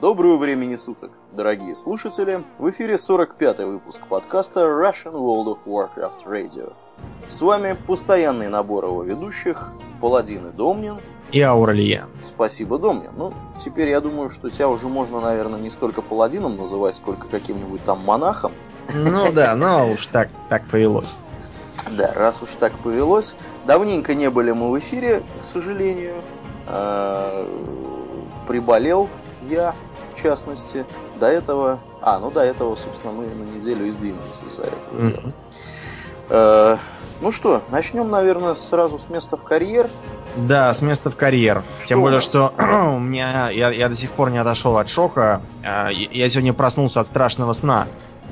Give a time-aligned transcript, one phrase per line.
[0.00, 2.44] Доброго времени суток, дорогие слушатели!
[2.58, 6.74] В эфире 45-й выпуск подкаста Russian World of Warcraft Radio.
[7.26, 9.72] С вами постоянный набор его ведущих,
[10.02, 10.98] Паладин и Домнин.
[11.32, 12.04] И Ауралия.
[12.20, 13.12] Спасибо, Домнин.
[13.16, 17.82] Ну, теперь я думаю, что тебя уже можно, наверное, не столько Паладином называть, сколько каким-нибудь
[17.84, 18.52] там монахом.
[18.92, 21.16] Ну да, но уж так, так повелось.
[21.90, 23.34] Да, раз уж так повелось.
[23.64, 26.20] Давненько не были мы в эфире, к сожалению.
[26.66, 27.48] А,
[28.46, 29.08] приболел
[29.48, 29.74] я,
[30.16, 30.86] в частности.
[31.20, 31.80] До этого...
[32.00, 35.10] А, ну до этого, собственно, мы на неделю издвинулись из-за этого mm-hmm.
[35.10, 35.32] дела.
[36.28, 36.76] Э,
[37.20, 39.88] ну что, начнем, наверное, сразу с места в карьер.
[40.36, 41.62] Да, с места в карьер.
[41.78, 45.40] Что Тем более, что у меня я, я до сих пор не отошел от шока.
[45.62, 47.86] Э, я сегодня проснулся от страшного сна.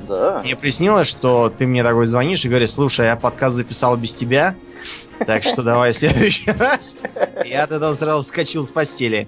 [0.07, 0.41] Да.
[0.43, 4.55] Мне приснилось, что ты мне такой звонишь и говоришь, слушай, я подкаст записал без тебя,
[5.25, 6.97] так что давай в следующий раз.
[7.45, 9.27] Я от этого сразу вскочил с постели.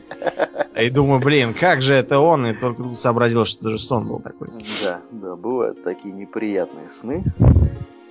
[0.75, 2.45] И думаю, блин, как же это он?
[2.47, 4.49] И только тут сообразил, что даже сон был такой.
[4.83, 7.23] Да, да, бывают такие неприятные сны.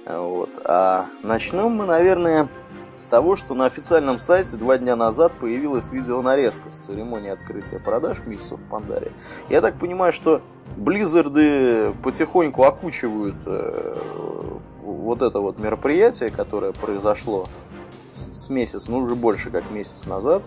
[0.05, 0.51] Вот.
[0.65, 2.49] А начнем мы, наверное,
[2.97, 8.23] с того, что на официальном сайте два дня назад появилась видеонарезка с церемонии открытия продаж
[8.27, 9.13] Миссов в Пандаре.
[9.49, 10.43] Я так понимаю, что
[10.77, 13.99] Близзарды потихоньку окучивают э,
[14.83, 17.49] вот это вот мероприятие, которое произошло
[18.13, 20.43] с, с месяц, ну уже больше как месяц назад.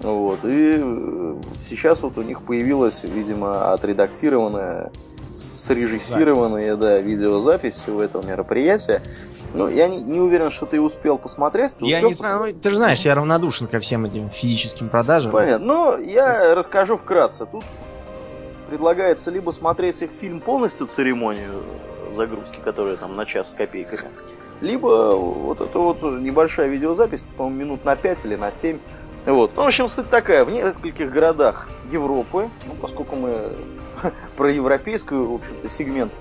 [0.00, 4.92] Вот, и э, сейчас вот у них появилась, видимо, отредактированная,
[5.34, 9.02] срежиссированная да, видеозапись всего этого мероприятия.
[9.54, 11.76] Ну, я не, не уверен, что ты успел посмотреть.
[11.76, 14.88] Ты я успел не смотрел, ну, ты же знаешь, я равнодушен ко всем этим физическим
[14.88, 15.32] продажам.
[15.32, 15.66] Понятно.
[15.66, 17.46] Ну, я расскажу вкратце.
[17.46, 17.64] Тут
[18.68, 21.62] предлагается либо смотреть их фильм полностью, церемонию
[22.14, 24.10] загрузки, которая там на час с копейками,
[24.60, 28.78] либо вот это вот небольшая видеозапись, по-моему, минут на 5 или на 7.
[29.28, 29.52] Вот.
[29.54, 30.42] Ну, в общем, суть такая.
[30.46, 33.52] В нескольких городах Европы, ну, поскольку мы
[34.36, 36.12] про европейский, в общем-то, сегмент,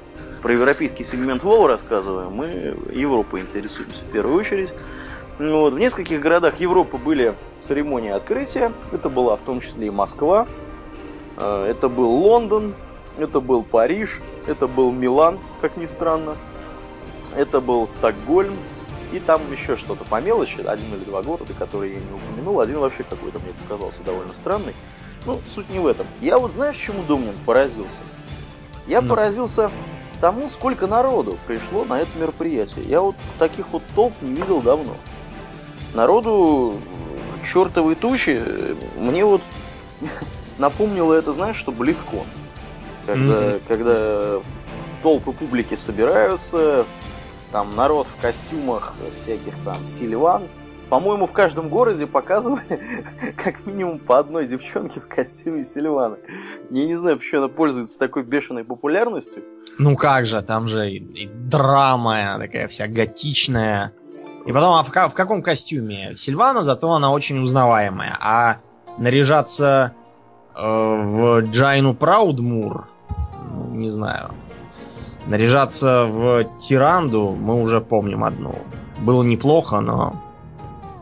[0.41, 4.73] про европейский сегмент ВОЛ рассказываем, мы Европой интересуемся в первую очередь.
[5.39, 8.73] Ну, вот, в нескольких городах Европы были церемонии открытия.
[8.92, 10.45] Это была в том числе и Москва.
[11.37, 12.76] Э, это был Лондон,
[13.17, 16.36] это был Париж, это был Милан, как ни странно.
[17.37, 18.55] Это был Стокгольм,
[19.12, 22.60] и там еще что-то по мелочи, один или два города, которые я не упомянул.
[22.60, 24.73] Один вообще какой-то мне показался довольно странный.
[25.26, 26.08] Ну, суть не в этом.
[26.22, 28.02] Я вот знаешь, чему Домнин поразился?
[28.86, 29.10] Я ну.
[29.10, 29.72] поразился
[30.22, 32.86] тому, сколько народу пришло на это мероприятие.
[32.86, 34.95] Я вот таких вот толп не видел давно.
[35.94, 36.76] Народу
[37.45, 38.42] чертовой тучи.
[38.95, 39.42] Мне вот
[40.58, 42.26] напомнило это, знаешь, что близко.
[43.06, 43.62] Когда, mm-hmm.
[43.68, 44.39] когда
[45.02, 46.86] толпы публики собираются,
[47.52, 50.43] там народ в костюмах всяких там Сильван.
[50.89, 53.03] По-моему, в каждом городе показывали
[53.43, 56.17] как минимум по одной девчонке в костюме Сильвана.
[56.69, 59.43] Я не знаю, почему она пользуется такой бешеной популярностью.
[59.80, 63.91] Ну как же, там же и, и драма такая вся готичная.
[64.45, 66.15] И потом, а в, в каком костюме?
[66.15, 68.17] Сильвана, зато она очень узнаваемая.
[68.21, 68.58] А
[68.97, 69.93] наряжаться
[70.55, 72.87] э, в Джайну Праудмур,
[73.52, 74.31] ну, не знаю.
[75.27, 78.55] Наряжаться в Тиранду мы уже помним одну.
[78.99, 80.15] Было неплохо, но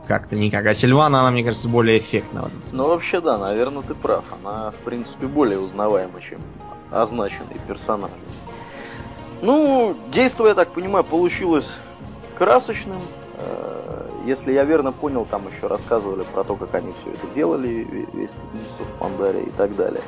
[0.07, 0.65] как-то никак.
[0.65, 2.49] А Сильвана, она, мне кажется, более эффектна.
[2.71, 4.25] Ну, вообще, да, наверное, ты прав.
[4.31, 6.39] Она, в принципе, более узнаваема, чем
[6.91, 8.11] означенный персонаж.
[9.41, 11.77] Ну, действие, я так понимаю, получилось
[12.35, 12.97] красочным.
[13.37, 18.07] Э, если я верно понял, там еще рассказывали про то, как они все это делали,
[18.13, 20.01] весь этот в Пандаре и так далее.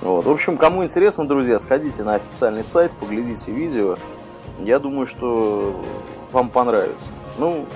[0.00, 0.26] Вот.
[0.26, 3.96] В общем, кому интересно, друзья, сходите на официальный сайт, поглядите видео.
[4.60, 5.82] Я думаю, что
[6.32, 7.12] вам понравится.
[7.38, 7.66] Ну,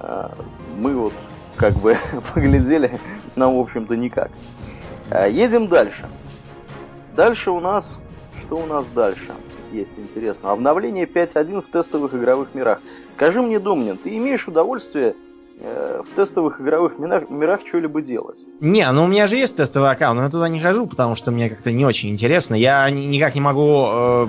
[0.00, 0.32] а,
[0.76, 1.12] мы вот
[1.56, 1.96] как бы
[2.34, 3.00] поглядели,
[3.36, 4.30] но в общем-то никак.
[5.10, 6.06] А, едем дальше.
[7.14, 8.00] Дальше у нас...
[8.40, 9.32] Что у нас дальше?
[9.72, 10.50] Есть интересно.
[10.50, 12.80] Обновление 5.1 в тестовых игровых мирах.
[13.08, 15.14] Скажи мне, Домнин, ты имеешь удовольствие
[15.58, 18.44] в тестовых игровых мирах, мирах что-либо делать.
[18.60, 21.30] Не, ну у меня же есть тестовый аккаунт, но я туда не хожу, потому что
[21.30, 22.54] мне как-то не очень интересно.
[22.54, 24.28] Я никак не могу э,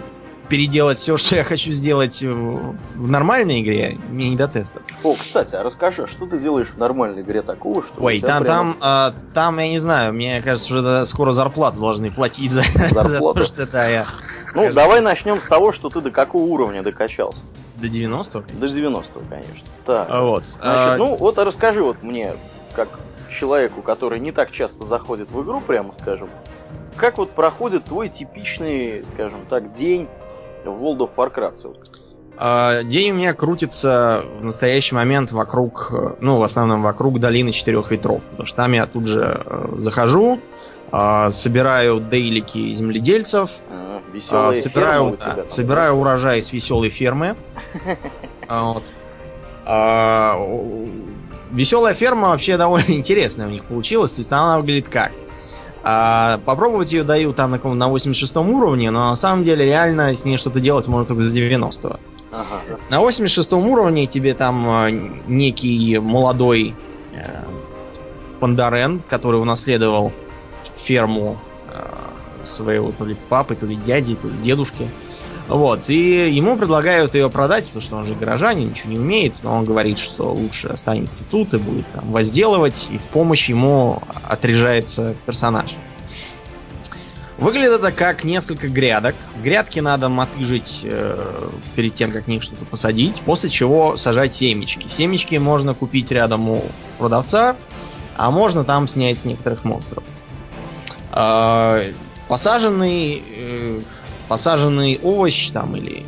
[0.49, 3.97] переделать все, что я хочу сделать в, в нормальной игре.
[4.09, 4.83] Мне не до тестов.
[5.03, 8.01] О, кстати, а расскажи, что ты делаешь в нормальной игре такого, что...
[8.01, 8.73] Ой, там, прямо...
[8.75, 13.19] там, э, там, я не знаю, мне кажется, уже скоро зарплату должны платить за, за
[13.19, 14.05] то, что это я...
[14.53, 14.75] Ну, кажется...
[14.75, 17.39] давай начнем с того, что ты до какого уровня докачался.
[17.77, 18.43] До 90-го?
[18.59, 19.67] До 90-го, конечно.
[19.85, 20.07] Так.
[20.09, 20.45] А вот.
[20.45, 20.97] Значит, а...
[20.97, 22.33] Ну, вот расскажи вот мне,
[22.73, 22.87] как
[23.29, 26.29] человеку, который не так часто заходит в игру, прямо скажем,
[26.95, 30.07] как вот проходит твой типичный, скажем так, день
[30.65, 31.75] в World of Warcraft?
[32.37, 37.91] А, день у меня крутится в настоящий момент вокруг, ну, в основном вокруг долины четырех
[37.91, 38.21] ветров.
[38.31, 40.39] Потому что там я тут же э, захожу,
[40.91, 45.49] э, собираю дейлики земледельцев, А, э, собираю, да, там.
[45.49, 47.35] собираю урожай с веселой фермы.
[48.47, 48.91] А, вот.
[49.65, 50.37] А,
[51.51, 54.13] Веселая ферма вообще довольно интересная у них получилась.
[54.13, 55.11] То есть она выглядит как?
[55.87, 60.25] А, попробовать ее даю там на, на 86 уровне, но на самом деле реально с
[60.25, 61.99] ней что-то делать можно только за 90 -го.
[62.31, 62.79] Ага.
[62.89, 66.73] На 86 уровне тебе там э, некий молодой
[67.13, 67.43] э,
[68.39, 70.11] пандарен, который унаследовал
[70.75, 71.37] ферму
[71.71, 74.89] э, своего то ли папы, то ли дяди, то ли дедушки.
[75.47, 79.55] Вот, и ему предлагают ее продать, потому что он же горожанин, ничего не умеет, но
[79.55, 85.15] он говорит, что лучше останется тут и будет там возделывать, и в помощь ему отряжается
[85.25, 85.75] персонаж.
[87.37, 89.15] Выглядит это как несколько грядок.
[89.43, 94.87] Грядки надо мотыжить э, перед тем, как них что-то посадить, после чего сажать семечки.
[94.87, 96.63] Семечки можно купить рядом у
[96.97, 97.57] продавца,
[98.15, 100.05] а можно там снять с некоторых монстров.
[101.11, 101.91] Э,
[102.29, 103.79] посаженный, э,
[104.27, 106.03] посаженный овощ там или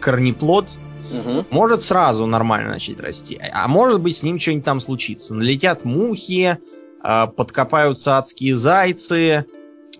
[0.00, 0.68] корнеплод
[1.10, 1.46] Мгм.
[1.50, 3.40] может сразу нормально начать расти.
[3.52, 5.34] А может быть, с ним что-нибудь там случится.
[5.34, 6.58] Налетят мухи,
[7.02, 9.46] э, подкопаются адские зайцы,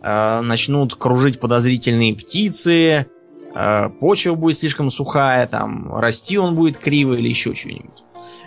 [0.03, 3.06] э, начнут кружить подозрительные птицы,
[3.55, 8.03] э, почва будет слишком сухая, там, расти он будет криво или еще что-нибудь.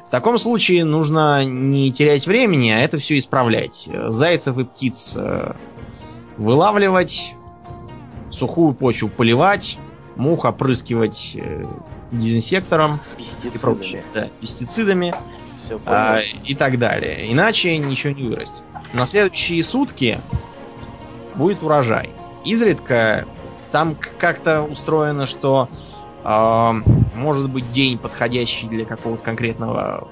[0.07, 3.89] В таком случае нужно не терять времени, а это все исправлять.
[4.09, 5.17] Зайцев и птиц
[6.37, 7.33] вылавливать,
[8.31, 9.77] сухую почву поливать,
[10.15, 11.65] мух опрыскивать э,
[12.11, 13.75] дезинсектором и Пестицидами.
[13.75, 15.15] прочими, да, пестицидами
[15.63, 17.31] Все а, и так далее.
[17.31, 18.63] Иначе ничего не вырастет.
[18.93, 20.19] На следующие сутки
[21.35, 22.09] будет урожай.
[22.43, 23.25] Изредка
[23.71, 25.69] там как-то устроено, что
[26.23, 26.73] а,
[27.15, 30.07] может быть день, подходящий для какого-то конкретного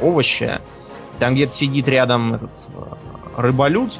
[0.00, 0.60] овоща.
[1.18, 2.94] Там где-то сидит рядом этот э,
[3.36, 3.98] рыболюд,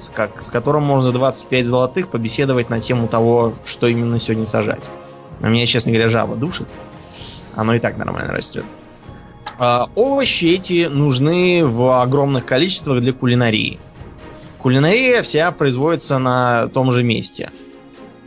[0.00, 4.46] с, как, с которым можно за 25 золотых побеседовать на тему того, что именно сегодня
[4.46, 4.88] сажать.
[5.40, 6.68] Но меня, честно говоря, жаба душит.
[7.54, 8.64] Оно и так нормально растет.
[9.58, 13.78] А, овощи эти нужны в огромных количествах для кулинарии.
[14.58, 17.50] Кулинария вся производится на том же месте.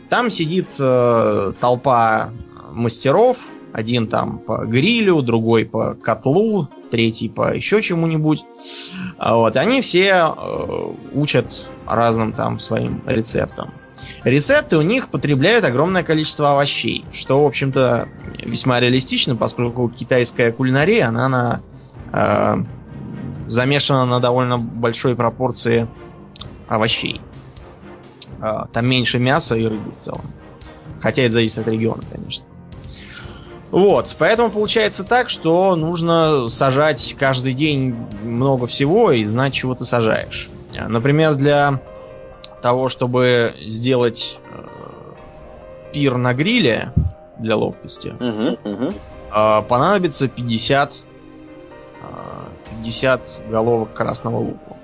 [0.08, 2.30] Там сидит э, толпа
[2.72, 3.38] мастеров.
[3.72, 8.44] Один там по грилю, другой по котлу, третий по еще чему-нибудь.
[9.18, 13.74] А Вот, они все э, учат разным там своим рецептам.
[14.22, 18.08] Рецепты у них потребляют огромное количество овощей, что, в общем-то,
[18.38, 21.62] весьма реалистично, поскольку китайская кулинария, она на,
[22.12, 22.56] э,
[23.48, 25.88] замешана на довольно большой пропорции
[26.68, 27.20] овощей.
[28.40, 30.30] Э, там меньше мяса и рыбы в целом.
[31.00, 32.46] Хотя это зависит от региона, конечно.
[33.74, 39.84] Вот, поэтому получается так, что нужно сажать каждый день много всего и знать, чего ты
[39.84, 40.48] сажаешь.
[40.76, 41.80] Э, Например, для
[42.62, 44.64] того, чтобы сделать э,
[45.92, 46.92] пир на гриле
[47.40, 48.90] для ловкости, мгм.
[49.34, 51.04] э, понадобится 50,
[52.02, 52.06] э,
[52.84, 54.76] 50 головок красного лука.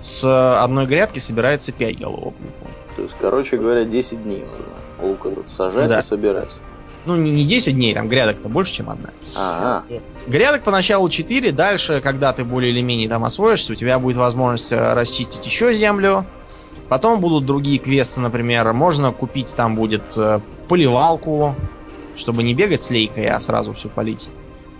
[0.00, 2.72] С одной грядки собирается 5 головок лука.
[2.94, 5.98] То есть, короче говоря, 10 дней нужно лук этот сажать Да.
[5.98, 6.56] и собирать.
[7.06, 9.10] Ну, не, не 10 дней, там грядок-то больше, чем одна.
[9.36, 9.84] А,
[10.26, 14.72] Грядок поначалу 4, дальше, когда ты более или менее там освоишься, у тебя будет возможность
[14.72, 16.26] э, расчистить еще землю.
[16.88, 21.54] Потом будут другие квесты, например, можно купить там будет э, поливалку,
[22.16, 24.28] чтобы не бегать с лейкой, а сразу все полить.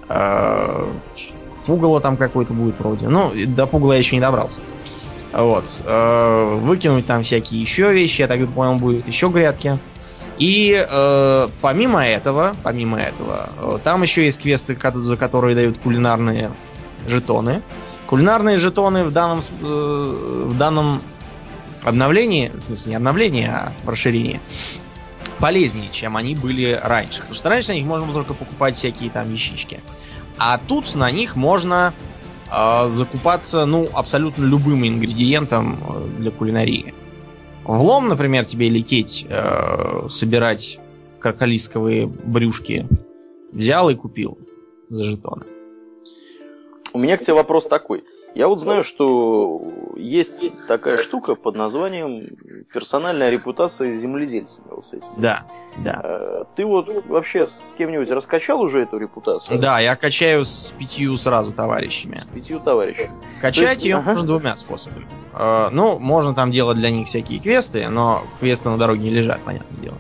[0.09, 0.87] Э,
[1.67, 3.09] Пугало там какое-то будет вроде.
[3.09, 4.59] Ну, до пугала я еще не добрался.
[5.35, 5.83] Вот.
[5.85, 9.79] Выкинуть там всякие еще вещи, я так понял, будут еще грядки.
[10.39, 16.51] И э, помимо этого, помимо этого, э, там еще есть квесты, за которые дают кулинарные
[17.09, 17.63] жетоны.
[18.07, 21.03] Кулинарные жетоны в данном, э, в данном
[21.83, 24.41] обновлении, в смысле не обновлении, а расширении,
[25.41, 27.19] полезнее, чем они были раньше.
[27.19, 29.81] Потому что раньше на них можно было только покупать всякие там вещички.
[30.39, 31.93] А тут на них можно
[32.51, 36.95] э, закупаться, ну, абсолютно любым ингредиентом э, для кулинарии.
[37.69, 40.81] В лом, например, тебе лететь, э, собирать
[41.21, 42.87] кроколисковые брюшки.
[43.53, 44.39] Взял и купил
[44.89, 45.45] за жетоны.
[46.95, 48.05] у меня к тебе вопрос такой.
[48.39, 49.61] Я вот знаю, что
[49.97, 52.29] есть такая штука под названием
[52.73, 54.67] персональная репутация земледельцами.
[54.71, 55.09] Вот с этим.
[55.17, 55.43] Да,
[55.79, 56.01] да.
[56.05, 59.59] Э, Ты вот вообще с кем-нибудь раскачал уже эту репутацию?
[59.59, 62.19] Да, я качаю с пятью сразу товарищами.
[62.19, 63.11] С пятью товарищами.
[63.41, 64.13] Качать есть, ее ага.
[64.13, 65.09] можно двумя способами.
[65.35, 69.41] Э, ну, можно там делать для них всякие квесты, но квесты на дороге не лежат,
[69.41, 69.99] понятное дело.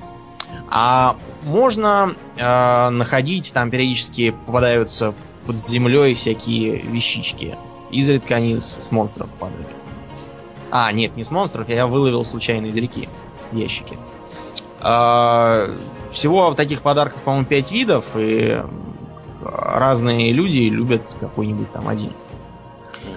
[0.71, 5.13] А можно э, находить, там периодически попадаются
[5.45, 7.57] под землей всякие вещички.
[7.91, 9.69] Изредка они с, монстров падают.
[10.71, 13.09] А, нет, не с монстров, я выловил случайно из реки
[13.53, 13.97] ящики.
[14.81, 15.69] А,
[16.13, 18.61] всего таких подарков, по-моему, 5 видов, и
[19.43, 22.13] разные люди любят какой-нибудь там один.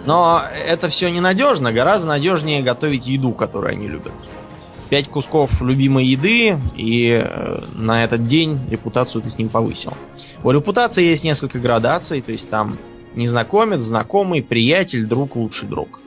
[0.06, 4.14] Но это все ненадежно, гораздо надежнее готовить еду, которую они любят.
[4.90, 9.94] Пять кусков любимой еды, и э, на этот день репутацию ты с ним повысил.
[10.44, 12.78] У репутации есть несколько градаций, то есть там
[13.16, 16.00] незнакомец, знакомый, приятель, друг, лучший друг.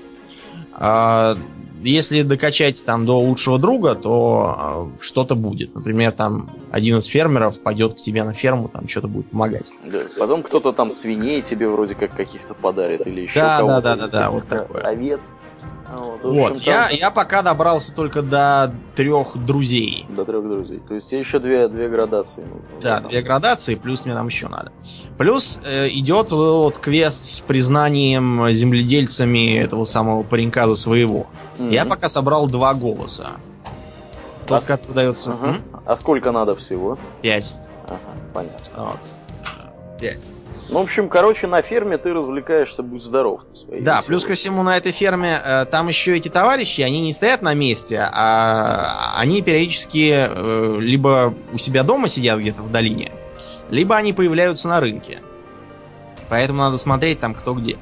[0.72, 1.36] А,
[1.82, 5.74] если докачать там до лучшего друга, то э, что-то будет.
[5.74, 9.70] Например, там один из фермеров пойдет к тебе на ферму, там что-то будет помогать.
[9.84, 13.80] Да, потом кто-то там свиней тебе вроде как каких-то подарит или еще Да, да, кого-то.
[13.82, 14.82] да, да, да, вот каких-то такое.
[14.82, 15.32] Овец.
[15.96, 20.06] А Вот, Вот, я, там я пока добрался только до трех друзей.
[20.08, 20.80] До трех друзей.
[20.86, 22.40] То есть тебе еще две, две градации.
[22.40, 22.60] нужно.
[22.82, 23.08] Да, Ладно.
[23.10, 24.72] две градации, плюс мне там еще надо.
[25.18, 31.26] Плюс э, идет вот квест с признанием земледельцами этого самого паренька за своего.
[31.58, 31.70] Мгм.
[31.70, 33.28] Я пока собрал два голоса.
[34.46, 35.46] Тот, А с- который дается Ага.
[35.46, 36.98] м, А сколько надо всего?
[37.22, 37.54] пять.
[37.86, 37.98] Ага,
[38.34, 38.84] понятно.
[38.84, 38.98] Вот.
[40.00, 40.30] Пять.
[40.74, 43.42] Ну, в общем, короче, на ферме ты развлекаешься, будь здоров.
[43.68, 44.02] Да, веселой.
[44.08, 47.54] плюс ко всему на этой ферме э, там еще эти товарищи, они не стоят на
[47.54, 53.12] месте, а они периодически э, либо у себя дома сидят где-то в долине,
[53.70, 55.22] либо они появляются на рынке.
[56.28, 57.78] Поэтому надо смотреть там кто где.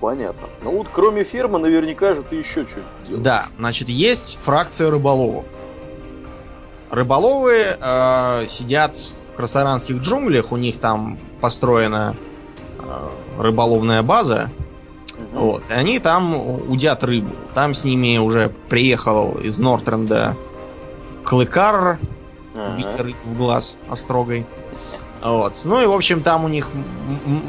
[0.00, 0.46] Понятно.
[0.62, 3.24] Ну вот, кроме фермы, наверняка же ты еще что-нибудь делаешь.
[3.24, 5.46] Да, значит, есть фракция рыболовов.
[6.92, 8.96] Рыболовы э, сидят
[9.34, 12.14] в красаранских джунглях, у них там построена
[12.78, 13.08] э,
[13.42, 14.48] рыболовная база,
[15.32, 16.34] вот, и они там
[16.70, 17.30] удят рыбу.
[17.52, 20.36] Там с ними уже приехал из Нортренда
[21.24, 21.98] Клыкар,
[22.56, 22.76] Ага.
[22.76, 24.46] бить рыбу в глаз острогой.
[25.20, 25.60] Вот.
[25.64, 26.68] Ну и, в общем, там у них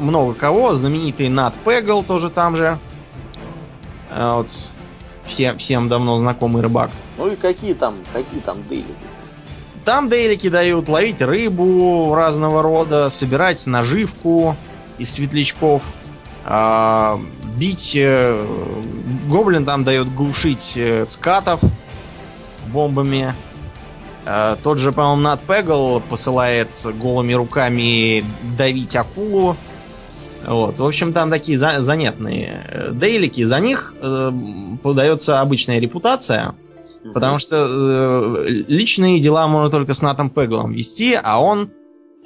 [0.00, 0.74] много кого.
[0.74, 2.78] Знаменитый Нат Пегл тоже там же.
[4.10, 4.48] А Вот.
[5.26, 6.90] Всем, всем давно знакомый рыбак.
[7.18, 8.94] Ну и какие там, какие там дейлики?
[9.86, 14.56] Там дейлики дают ловить рыбу разного рода, собирать наживку
[14.98, 15.84] из светлячков,
[16.44, 17.20] а,
[17.56, 17.94] бить...
[17.96, 18.44] э,
[19.28, 21.60] Гоблин там дает глушить э, скатов
[22.66, 23.32] бомбами.
[24.24, 28.24] А, Тот же, по-моему, Нат Пегл посылает голыми руками
[28.58, 29.56] давить акулу.
[30.44, 30.80] Вот.
[30.80, 33.44] В общем, там такие за- занятные э, дейлики.
[33.44, 34.32] За них э,
[34.82, 36.56] подается обычная репутация.
[37.14, 41.70] Потому что э, личные дела можно только с Натом Пеглом вести, а он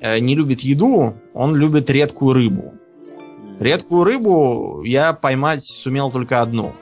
[0.00, 2.74] э, не любит еду, он любит редкую рыбу.
[3.58, 6.72] Редкую рыбу я поймать сумел только одну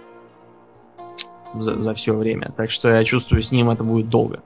[1.54, 2.52] за, за все время.
[2.56, 4.42] Так что я чувствую, с ним это будет долго.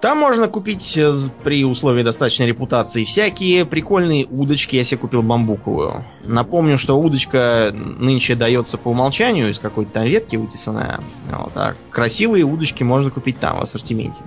[0.00, 1.12] Там можно купить э,
[1.44, 4.76] при условии достаточной репутации всякие прикольные удочки.
[4.76, 6.04] Я себе купил бамбуковую.
[6.24, 11.00] Напомню, что удочка нынче дается по умолчанию из какой-то там ветки вытесанная.
[11.30, 14.22] Вот, а красивые удочки можно купить там в ассортименте.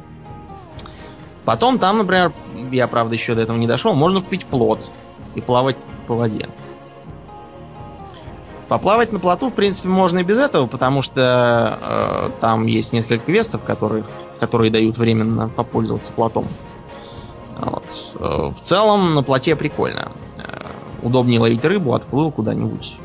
[1.44, 2.32] Потом там, например,
[2.72, 4.90] я правда еще до этого не дошел, можно купить плот
[5.34, 5.78] и плавать
[6.08, 6.48] по воде.
[8.74, 13.24] Поплавать на плоту, в принципе, можно и без этого, потому что э, там есть несколько
[13.26, 14.04] квестов, которые,
[14.40, 16.48] которые дают временно попользоваться плотом.
[17.56, 17.84] Вот.
[18.16, 20.12] Э, В целом на плоте прикольно.
[20.40, 20.66] Э,
[21.04, 22.96] Удобнее ловить рыбу, отплыл куда-нибудь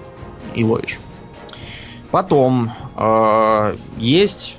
[0.54, 0.98] и ловишь.
[2.10, 4.56] Потом э, есть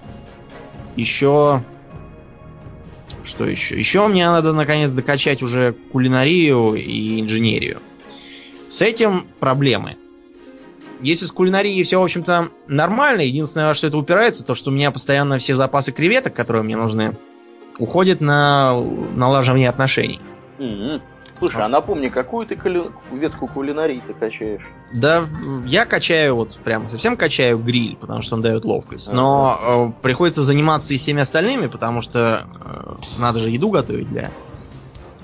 [0.96, 1.64] еще...
[3.24, 3.80] Что еще?
[3.80, 7.80] Еще мне надо наконец докачать уже кулинарию и инженерию.
[8.70, 9.98] С этим проблемы.
[11.00, 14.74] Если с кулинарией все, в общем-то, нормально, единственное, во что это упирается, то, что у
[14.74, 17.18] меня постоянно все запасы креветок, которые мне нужны,
[17.78, 18.76] уходят на
[19.16, 20.20] налаживание отношений.
[20.58, 21.02] Мгм.
[21.38, 24.62] Слушай, а напомни, какую ты кули- ветку кулинарии ты качаешь?
[24.92, 25.24] Да,
[25.66, 29.14] я качаю вот прям совсем качаю гриль, потому что он дает ловкость.
[29.14, 34.32] Но э, приходится заниматься и всеми остальными, потому что э, надо же еду готовить для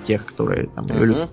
[0.06, 0.86] тех, которые там.
[0.86, 1.30] Мгм, мгм.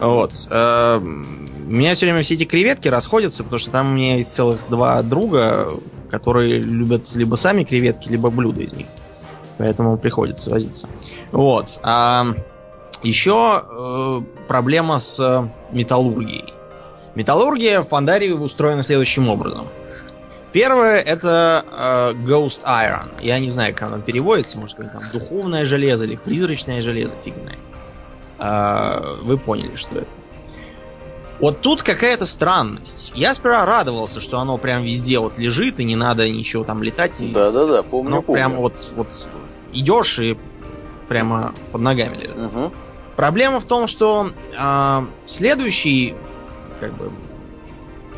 [0.00, 0.32] Вот.
[0.50, 4.32] э, У меня все время все эти креветки расходятся, потому что там у меня есть
[4.32, 5.70] целых два друга,
[6.10, 8.86] которые любят либо сами креветки, либо блюда из них.
[9.58, 10.88] Поэтому приходится возиться.
[11.32, 11.78] Вот.
[11.82, 12.26] А
[13.02, 16.52] еще э, проблема с металлургией.
[17.14, 19.66] Металлургия в Пандарии устроена следующим образом.
[20.52, 23.08] Первое это э, Ghost Iron.
[23.20, 27.34] Я не знаю, как оно переводится, может быть там духовное железо или призрачное железо, фиг
[27.36, 27.58] знает.
[28.38, 30.08] А, вы поняли, что это.
[31.38, 33.12] Вот тут какая-то странность.
[33.14, 37.12] Я сперва радовался, что оно прям везде вот лежит, и не надо ничего там летать.
[37.18, 38.38] Да-да-да, помню, Ну, помню.
[38.38, 39.26] прям вот, вот
[39.72, 40.38] идешь и
[41.08, 42.36] прямо под ногами лежит.
[42.36, 42.72] Мгм.
[43.16, 46.14] Проблема в том, что а, следующий
[46.80, 47.10] как бы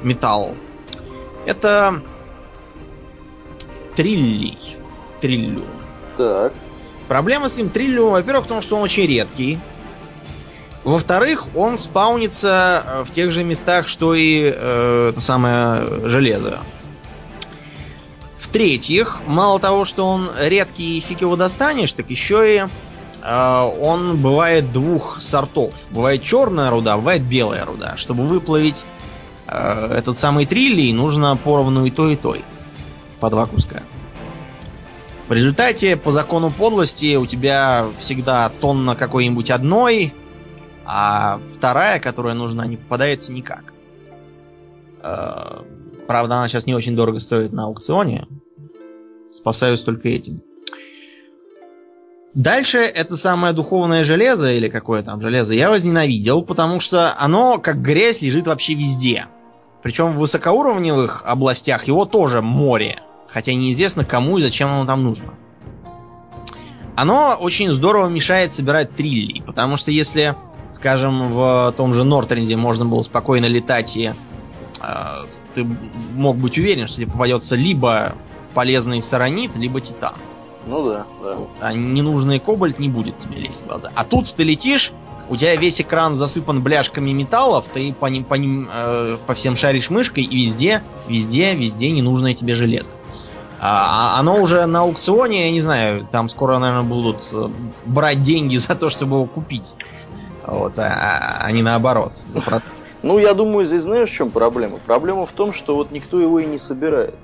[0.02, 0.54] металл
[1.46, 2.00] это
[3.96, 4.76] триллий.
[5.20, 5.64] Триллиум.
[6.16, 6.52] Так.
[7.08, 9.58] Проблема с ним триллиум, во-первых, в том, что он очень редкий.
[10.88, 16.60] Во-вторых, он спаунится э, в тех же местах, что и э, это самое железо.
[18.38, 22.64] В-третьих, мало того, что он редкий и фиг его достанешь, так еще и
[23.22, 25.74] э, он бывает двух сортов.
[25.90, 27.96] Бывает черная руда, бывает белая руда.
[27.96, 28.86] Чтобы выплавить
[29.46, 32.34] э, этот самый триллий, нужно поровну и то, и то.
[33.20, 33.82] По два куска.
[35.28, 40.14] В результате, по закону подлости, у тебя всегда тонна какой-нибудь одной,
[40.90, 43.74] а вторая, которая нужна, не попадается никак.
[45.02, 45.60] Э,
[46.06, 48.26] правда, она сейчас не очень дорого стоит на аукционе.
[49.30, 50.40] Спасаюсь только этим.
[52.32, 57.82] Дальше это самое духовное железо, или какое там железо, я возненавидел, потому что оно, как
[57.82, 59.26] грязь, лежит вообще везде.
[59.82, 63.00] Причем в высокоуровневых областях его тоже море.
[63.28, 65.34] Хотя неизвестно, кому и зачем оно там нужно.
[66.96, 70.34] Оно очень здорово мешает собирать трилли, потому что если
[70.70, 74.12] скажем, в том же Нортренде можно было спокойно летать и
[74.80, 75.66] э, ты
[76.14, 78.12] мог быть уверен, что тебе попадется либо
[78.54, 80.14] полезный саранит, либо титан.
[80.66, 81.36] Ну да, да.
[81.60, 83.90] А ненужный кобальт не будет тебе лезть в глаза.
[83.94, 84.92] А тут ты летишь,
[85.30, 89.56] у тебя весь экран засыпан бляшками металлов, ты по ним, по ним, э, по всем
[89.56, 92.90] шаришь мышкой, и везде, везде, везде ненужное тебе железо.
[93.60, 97.48] А, а оно уже на аукционе, я не знаю, там скоро, наверное, будут э,
[97.86, 99.74] брать деньги за то, чтобы его купить.
[100.48, 102.14] Вот, а, а не наоборот.
[102.14, 102.62] За
[103.02, 104.78] Ну, я думаю, здесь знаешь, в чем проблема?
[104.78, 107.14] Проблема в том, что вот никто его и не собирает.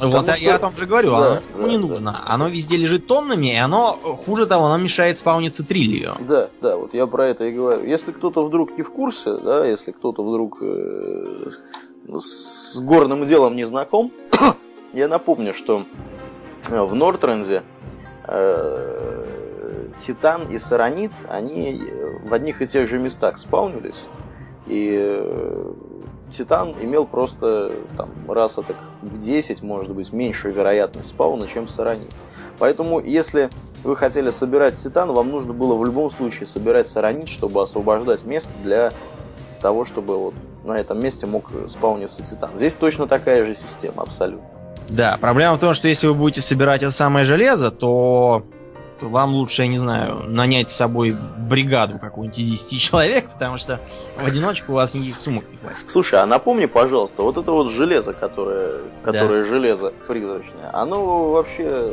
[0.00, 0.36] Вот что...
[0.38, 1.86] я о том же говорю, да, оно да, не да.
[1.86, 2.16] нужно.
[2.26, 6.14] Оно везде лежит тоннами, и оно, хуже того, оно мешает спауниться триллию.
[6.20, 7.84] Да, да, вот я про это и говорю.
[7.84, 11.50] Если кто-то вдруг не в курсе, да, если кто-то вдруг э,
[12.16, 14.12] с горным делом не знаком,
[14.92, 15.84] я напомню, что
[16.68, 17.64] в Нортрензе
[18.24, 19.27] э,
[19.98, 21.82] Титан и Саранит, они
[22.24, 24.08] в одних и тех же местах спаунились.
[24.66, 25.72] И э,
[26.30, 32.10] Титан имел просто там, раз так в 10, может быть, меньшую вероятность спауна, чем Саранит.
[32.58, 33.50] Поэтому, если
[33.84, 38.52] вы хотели собирать Титан, вам нужно было в любом случае собирать Саранит, чтобы освобождать место
[38.62, 38.92] для
[39.62, 40.34] того, чтобы вот
[40.64, 42.56] на этом месте мог спауниться Титан.
[42.56, 44.46] Здесь точно такая же система, абсолютно.
[44.88, 48.42] Да, проблема в том, что если вы будете собирать это самое железо, то
[49.00, 51.14] вам лучше, я не знаю, нанять с собой
[51.48, 53.80] бригаду какую-нибудь из 10 человек, потому что
[54.16, 55.90] в одиночку у вас никаких сумок не хватит.
[55.90, 59.48] Слушай, а напомни, пожалуйста, вот это вот железо, которое, которое да.
[59.48, 61.92] железо призрачное, оно вообще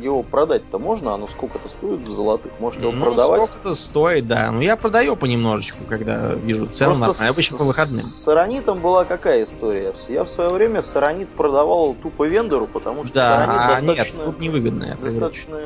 [0.00, 1.14] его продать-то можно?
[1.14, 2.52] Оно сколько-то стоит в золотых?
[2.58, 3.44] Может его ну, продавать?
[3.44, 4.50] сколько-то стоит, да.
[4.50, 7.30] Ну, я продаю понемножечку, когда вижу цену Просто на...
[7.30, 8.00] обычно по выходным.
[8.00, 9.92] С Аронитом была какая история?
[10.08, 14.16] Я в свое время Саронит продавал тупо вендору, потому что да, Саронит а достаточно...
[14.18, 14.98] нет, тут невыгодно.
[15.00, 15.60] Достаточно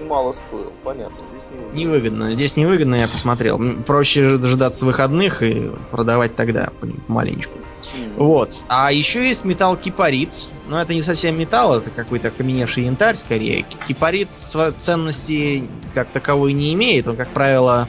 [0.00, 1.16] немало стоил, понятно.
[1.30, 1.78] Здесь невыгодно.
[1.78, 2.34] Невыгодно.
[2.34, 3.60] Здесь невыгодно, я посмотрел.
[3.86, 6.70] Проще дожидаться выходных и продавать тогда
[7.08, 7.58] маленечку.
[7.94, 8.16] Mm.
[8.16, 8.64] Вот.
[8.68, 10.34] А еще есть металл кипарит.
[10.68, 13.66] Но это не совсем металл, это какой-то окаменевший янтарь скорее.
[13.86, 17.08] Кипарит ценности как таковой не имеет.
[17.08, 17.88] Он, как правило,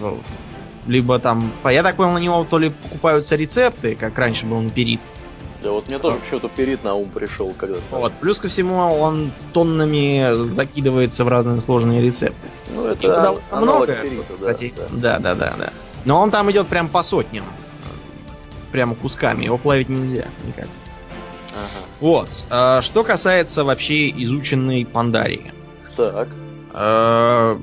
[0.00, 0.18] ну,
[0.86, 1.52] либо там...
[1.64, 5.00] Я так понял, на него то ли покупаются рецепты, как раньше был на перит.
[5.62, 7.82] Да, вот мне тоже почему-то перит на ум пришел когда-то.
[7.90, 12.48] Вот, плюс ко всему он тоннами закидывается в разные сложные рецепты.
[12.72, 14.72] Ну, это много, перита, кстати.
[14.90, 15.72] Да, да, да, да.
[16.04, 17.44] Но он там идет прям по сотням.
[18.72, 19.44] Прямо кусками.
[19.44, 20.68] Его плавить нельзя никак.
[21.52, 21.86] Ага.
[22.00, 22.28] Вот.
[22.50, 25.52] А, что касается вообще изученной Пандарии.
[25.96, 26.28] Так.
[26.72, 27.58] А,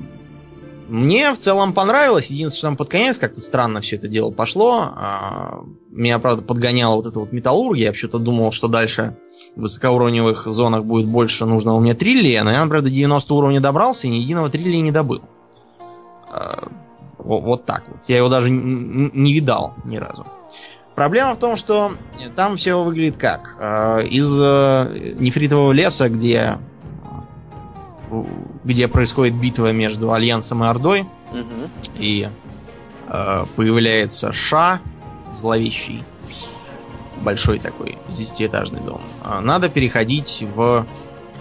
[0.88, 2.30] мне в целом понравилось.
[2.30, 4.92] Единственное, что там под конец как-то странно все это дело пошло.
[4.96, 7.84] А, меня, правда, подгоняла вот эта вот металлургия.
[7.84, 9.16] Я вообще-то думал, что дальше
[9.54, 12.42] в высокоуровневых зонах будет больше нужного мне триллия.
[12.42, 15.22] Но я, правда, 90 уровня добрался и ни единого триллия не добыл.
[17.18, 18.04] Вот так вот.
[18.08, 20.26] Я его даже не видал ни разу.
[20.96, 21.92] Проблема в том, что
[22.36, 23.56] там все выглядит как?
[23.60, 26.56] Э, из э, нефритового леса, где,
[28.64, 31.70] где происходит битва между Альянсом и Ордой, угу.
[31.96, 32.30] и
[33.08, 34.80] э, появляется Ша,
[35.34, 36.02] зловещий,
[37.20, 39.02] большой такой, десятиэтажный дом.
[39.42, 40.86] Надо переходить в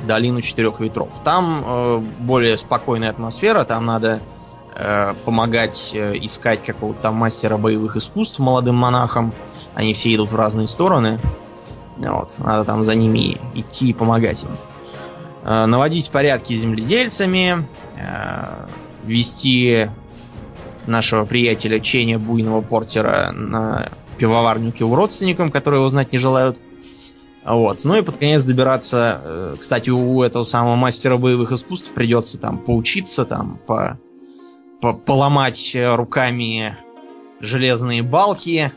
[0.05, 1.21] долину четырех ветров.
[1.23, 4.19] Там более спокойная атмосфера, там надо
[5.23, 9.33] помогать искать какого-то там мастера боевых искусств молодым монахам.
[9.75, 11.19] Они все идут в разные стороны.
[11.97, 14.49] Вот, надо там за ними идти и помогать им.
[15.43, 18.67] Э, наводить порядки с земледельцами, э,
[19.03, 19.89] вести
[20.87, 26.57] нашего приятеля Ченя Буйного Портера на пивоварню к его родственникам, которые его знать не желают.
[27.45, 27.83] Вот.
[27.83, 29.21] Ну и под конец добираться...
[29.23, 33.99] э, Кстати, у этого самого мастера боевых искусств придется там поучиться, там, по,
[34.81, 36.77] по- поломать руками
[37.39, 38.71] железные балки.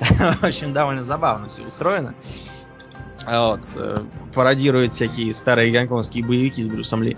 [0.40, 2.14] В общем, довольно забавно все устроено.
[3.26, 3.60] Вот.
[3.76, 4.02] э,
[4.34, 7.16] Пародирует всякие старые гонконгские боевики с Брюсом Ли.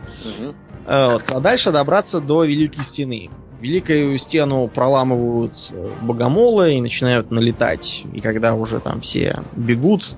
[0.86, 1.30] Э, Вот.
[1.30, 3.30] А дальше добраться до Великой Стены.
[3.60, 8.04] Великую стену проламывают э, богомолы и начинают налетать.
[8.12, 10.14] И когда уже там все бегут,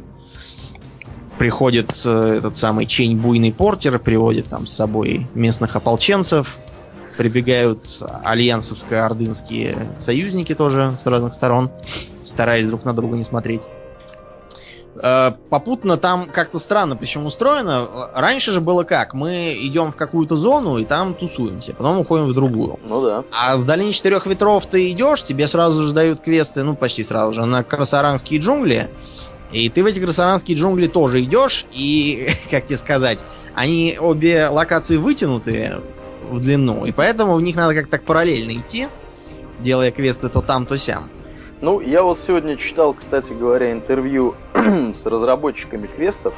[1.39, 6.59] приходит э, этот самый Чень Буйный Портер, приводит там с собой местных ополченцев,
[7.19, 7.81] прибегают
[8.25, 11.71] альянсовско-ордынские союзники тоже с разных сторон,
[12.23, 13.69] стараясь друг на друга не смотреть.
[15.03, 17.87] Э, Попутно там как-то странно причем устроено.
[18.15, 19.15] Раньше же было как?
[19.15, 22.79] Мы идем в какую-то зону и там тусуемся, потом уходим в другую.
[22.89, 23.25] Ну да.
[23.33, 27.35] А в долине четырех ветров ты идешь, тебе сразу же дают квесты, ну почти сразу
[27.35, 28.89] же, на красаранские джунгли.
[29.51, 34.99] И ты в эти красаранские джунгли тоже идешь, и, как тебе сказать, они обе локации
[34.99, 35.79] вытянуты
[36.29, 38.89] в длину, и поэтому в них надо как-то так параллельно идти,
[39.61, 41.11] делая квесты то там, то сям.
[41.61, 44.37] Ну, я вот сегодня читал, кстати говоря, интервью
[44.95, 46.35] с разработчиками квестов,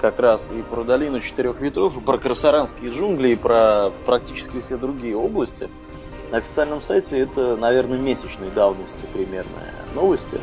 [0.00, 4.76] как раз и про долину четырех ветров, и про красаранские джунгли, и про практически все
[4.76, 5.68] другие области.
[6.30, 9.50] На официальном сайте это, наверное, месячной давности примерно
[9.94, 10.38] новости.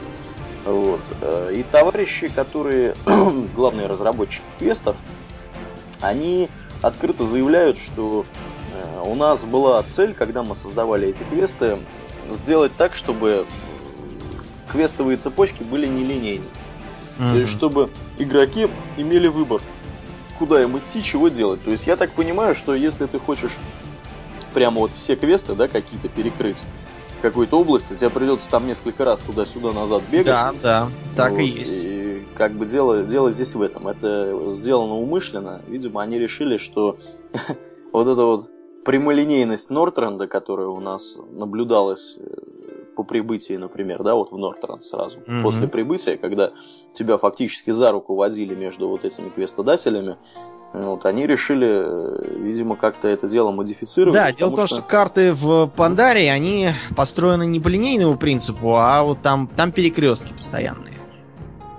[0.65, 0.99] Вот.
[1.21, 2.95] Э, И товарищи, которые
[3.55, 4.97] главные разработчики квестов,
[6.01, 6.49] они
[6.81, 8.25] открыто заявляют, что
[9.05, 11.79] у нас была цель, когда мы создавали эти квесты,
[12.31, 13.45] сделать так, чтобы
[14.71, 16.45] квестовые цепочки были нелинейны.
[17.17, 19.61] То есть, чтобы игроки имели выбор,
[20.37, 21.63] куда им идти, чего делать.
[21.63, 23.53] То есть, я так понимаю, что если ты хочешь
[24.53, 26.63] прямо вот все квесты, да, какие-то перекрыть
[27.17, 30.27] в какой-то области, тебе придется там несколько раз туда-сюда назад бегать.
[30.27, 31.73] Да, да, так Вот, и есть.
[31.75, 33.87] И как бы дело, дело здесь в этом.
[33.87, 35.61] Это сделано умышленно.
[35.67, 36.97] Видимо, они решили, что
[37.93, 38.49] вот эта вот
[38.85, 42.23] прямолинейность Нортренда, которая у нас наблюдалась э,
[42.95, 45.43] по прибытии, например, да, вот в Нортренд сразу, Мгм.
[45.43, 46.51] после прибытия, когда
[46.93, 50.15] тебя фактически за руку водили между вот этими квестодателями,
[50.71, 54.19] вот, они решили, э, видимо, как-то это дело модифицировать.
[54.21, 59.03] Да, дело в том, что карты в Пандаре, они построены не по линейному принципу, а
[59.03, 60.93] вот там, там перекрестки постоянные.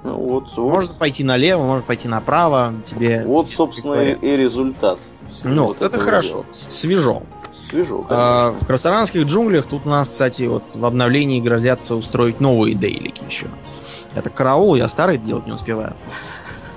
[0.02, 2.72] ну, вот, вот, Можно пойти налево, можно пойти направо.
[2.84, 3.24] Тебе.
[3.26, 4.98] вот, тебе собственно, и, и результат.
[5.30, 6.44] Всего Ну, вот это хорошо.
[6.52, 7.22] Свежо.
[7.52, 8.64] Свежо, А, конечно.
[8.64, 13.46] в красаранских джунглях тут у нас, кстати, вот в обновлении грозятся устроить новые дейлики еще.
[14.14, 15.94] Это караул, я старый делать не успеваю.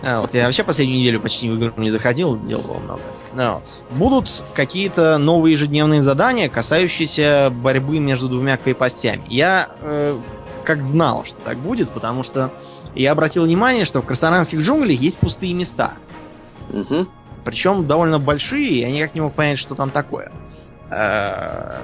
[0.01, 3.01] А, вот я вообще последнюю неделю почти в игру не заходил, делал много.
[3.35, 3.83] А, вот.
[3.91, 9.23] Будут какие-то новые ежедневные задания, касающиеся борьбы между двумя крепостями.
[9.27, 10.17] Я э,
[10.63, 12.53] как знал, что так будет, потому что
[12.95, 15.93] я обратил внимание, что в красарангских джунглях есть пустые места.
[16.69, 17.09] Мгм.
[17.49, 20.31] Причем довольно большие, и я никак не мог понять, что там такое.
[20.91, 21.79] Э,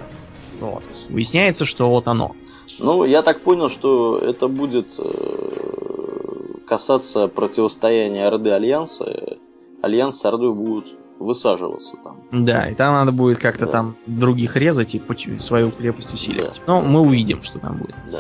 [0.62, 0.84] Вот.
[1.10, 2.36] Выясняется, что вот оно.
[2.80, 9.38] Ну, я так понял, что это будет э, касаться противостояния Орды Альянса.
[9.82, 10.86] Альянс с Ордой будут
[11.20, 12.22] высаживаться там.
[12.32, 13.72] Да, и там надо будет как-то Да.
[13.72, 15.02] там других резать и
[15.40, 16.62] свою крепость усиливать.
[16.68, 16.74] Да.
[16.74, 17.96] Но мы увидим, что там будет.
[18.12, 18.20] Да.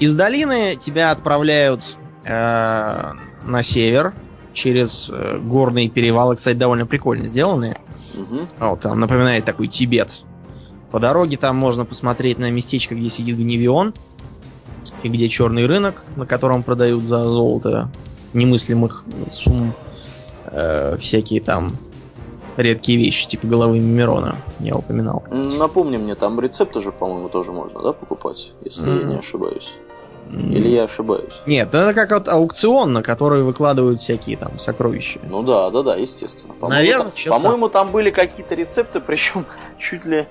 [0.00, 3.12] Из долины тебя отправляют э,
[3.44, 4.12] на север
[4.52, 7.78] через э, горные перевалы, кстати, довольно прикольно сделанные.
[8.14, 8.48] Мгм.
[8.58, 10.22] Вот, там напоминает такой Тибет.
[10.90, 13.94] По дороге там можно посмотреть на местечко, где сидит Гневион,
[15.02, 17.88] и где черный рынок, на котором продают за золото
[18.34, 19.72] немыслимых сумм
[20.46, 21.72] э, всякие там
[22.56, 25.24] редкие вещи, типа головы Мирона, я упоминал.
[25.30, 29.08] Напомни мне, там рецепты же, по-моему, тоже можно, да, покупать, если я Мгм.
[29.10, 29.72] не ошибаюсь.
[30.32, 31.40] Или я ошибаюсь?
[31.46, 35.20] Нет, это как вот аукцион, на который выкладывают всякие там сокровища.
[35.28, 36.54] Ну да, да, да, естественно.
[36.54, 39.46] По-моему, Наверно, там- По-моему, там были какие-то рецепты, причем
[39.78, 40.26] чуть ли...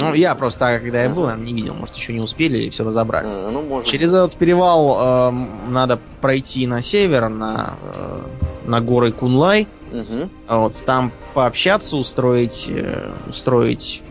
[0.00, 2.84] Ну, я просто, когда я был, наверное, не видел, может, еще не успели или все
[2.84, 3.26] разобрали.
[3.28, 3.90] Э, Ну, может...
[3.90, 8.20] Через этот перевал эм, надо пройти на север, на, э,
[8.66, 9.66] на горы Кунлай.
[9.90, 10.30] Мгм.
[10.48, 14.02] Вот, там пообщаться, устроить, э, устроить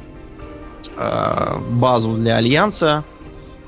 [0.97, 3.03] э, базу для Альянса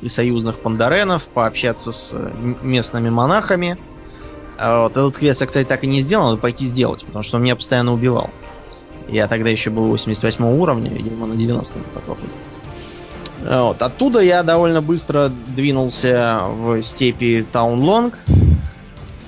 [0.01, 2.31] и союзных пандаренов, пообщаться с э,
[2.61, 3.77] местными монахами.
[4.57, 7.37] А вот этот квест я, кстати, так и не сделал, надо пойти сделать, потому что
[7.37, 8.29] он меня постоянно убивал.
[9.07, 12.29] Я тогда еще был 88 уровня, видимо, на 90 попробую.
[13.43, 13.81] Вот.
[13.81, 18.17] Оттуда я довольно быстро двинулся в степи Таунлонг,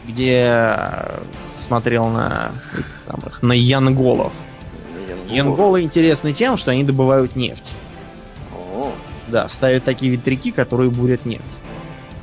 [0.07, 1.19] где э,
[1.55, 2.51] смотрел на
[3.05, 4.33] самых, на янголов.
[5.29, 7.73] Янголы интересны тем, что они добывают нефть.
[9.27, 11.57] Да, ставят такие ветряки, которые бурят нефть.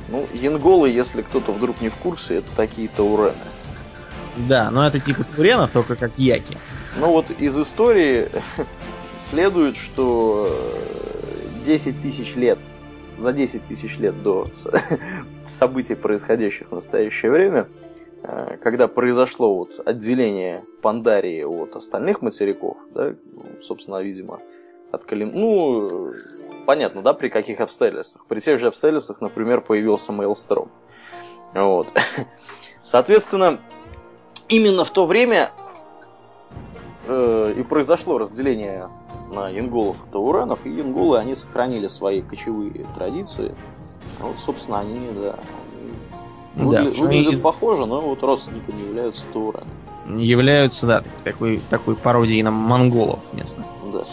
[0.09, 3.33] Ну, янголы, если кто-то вдруг не в курсе, это такие таурены.
[4.37, 6.57] Да, но это типа туренов, только как яки.
[6.99, 8.29] Ну вот из истории
[9.19, 10.49] следует, что
[11.65, 12.59] 10 тысяч лет,
[13.17, 14.49] за 10 тысяч лет до
[15.47, 17.67] событий, происходящих в настоящее время,
[18.23, 23.15] э, когда произошло вот отделение Пандарии от остальных материков, да,
[23.61, 24.39] собственно, видимо,
[24.91, 25.31] от Калим...
[25.33, 26.11] Ну,
[26.65, 28.25] понятно, да, при каких обстоятельствах.
[28.25, 30.69] При тех же обстоятельствах, например, появился Мейлстром.
[31.53, 31.87] Вот.
[32.81, 33.59] Соответственно,
[34.49, 35.51] именно в то время
[37.07, 38.89] э, и произошло разделение
[39.33, 43.55] на янголов и тауранов, и янголы, они сохранили свои кочевые традиции.
[44.19, 45.35] Вот, собственно, они, да,
[46.55, 47.41] они да, выгля- выглядят из...
[47.41, 49.67] похоже, но вот родственниками являются таураны.
[50.17, 53.65] Являются, да, такой, такой пародией на монголов местных.
[53.91, 54.03] Да.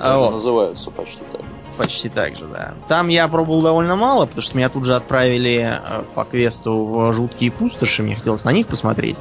[0.00, 0.32] Вот.
[0.32, 1.42] Называются почти так.
[1.76, 2.74] Почти так же, да.
[2.88, 7.12] Там я пробовал довольно мало, потому что меня тут же отправили э, по квесту в
[7.12, 9.16] жуткие пустоши, мне хотелось на них посмотреть.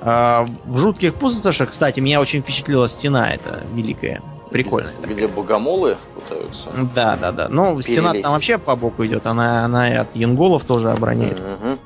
[0.00, 4.20] А, в жутких пустошах, кстати, меня очень впечатлила стена эта великая.
[4.50, 4.92] Прикольная.
[5.02, 6.68] Где, где богомолы пытаются.
[6.94, 7.48] Да, да, да.
[7.48, 7.90] Ну, перелезть.
[7.90, 11.38] стена там вообще по боку идет, она, она и от янголов тоже обороняет.
[11.38, 11.78] Угу.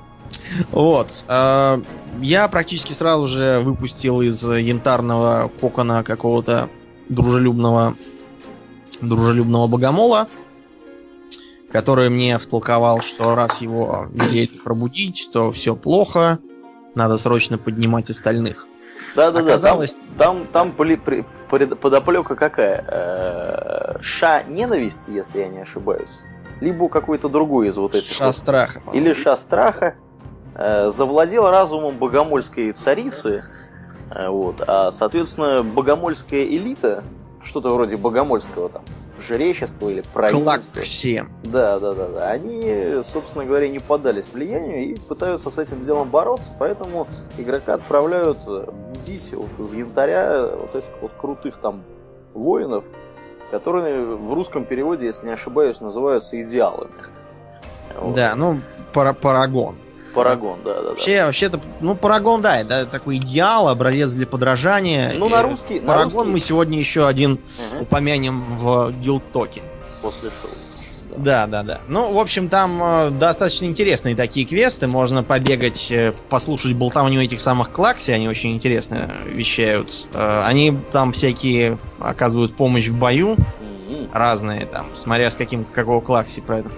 [0.72, 1.24] Вот.
[1.28, 1.80] А,
[2.20, 6.68] я практически сразу же выпустил из янтарного кокона какого-то
[7.08, 7.94] дружелюбного
[9.00, 10.28] дружелюбного богомола,
[11.70, 16.38] который мне втолковал, что раз его велели пробудить, то все плохо,
[16.94, 18.66] надо срочно поднимать остальных.
[19.14, 19.98] Да, да, Оказалось...
[20.18, 22.84] Там, там, там подоплека какая?
[22.86, 26.20] Э, ша ненависти, если я не ошибаюсь.
[26.60, 28.14] Либо какой-то другой из вот этих.
[28.14, 28.82] Ша страха.
[28.92, 29.94] Или ша страха.
[30.54, 33.42] Э, завладел разумом богомольской царицы.
[34.10, 37.02] Э, вот, а, соответственно, богомольская элита
[37.42, 38.82] что-то вроде богомольского там
[39.18, 40.52] жречества или правительства.
[40.52, 41.26] Клаксе.
[41.44, 42.30] Да, да, да, да.
[42.30, 47.06] Они, собственно говоря, не поддались влиянию и пытаются с этим делом бороться, поэтому
[47.38, 51.82] игрока отправляют будить вот из янтаря вот этих вот крутых там
[52.34, 52.84] воинов,
[53.50, 56.92] которые в русском переводе, если не ошибаюсь, называются идеалами.
[57.98, 58.14] Вот.
[58.14, 58.60] Да, ну,
[58.92, 59.76] пара парагон.
[60.16, 60.88] Парагон, да, да.
[60.88, 61.26] Вообще, да.
[61.26, 65.12] вообще-то, ну, Парагон, да, это такой идеал, образец для подражания.
[65.14, 65.78] Ну, на русский.
[65.78, 66.30] Парагон на русский...
[66.30, 67.82] мы сегодня еще один угу.
[67.82, 69.62] упомянем в Гилдтоке.
[70.00, 70.50] После шоу.
[71.18, 71.80] Да, да, да.
[71.88, 74.86] Ну, в общем, там э, достаточно интересные такие квесты.
[74.86, 78.10] Можно побегать, э, послушать болтовню этих самых клакси.
[78.10, 79.90] Они очень интересно вещают.
[80.14, 83.36] Э, они там всякие оказывают помощь в бою.
[84.12, 86.70] Разные там, смотря с каким, какого клакси про это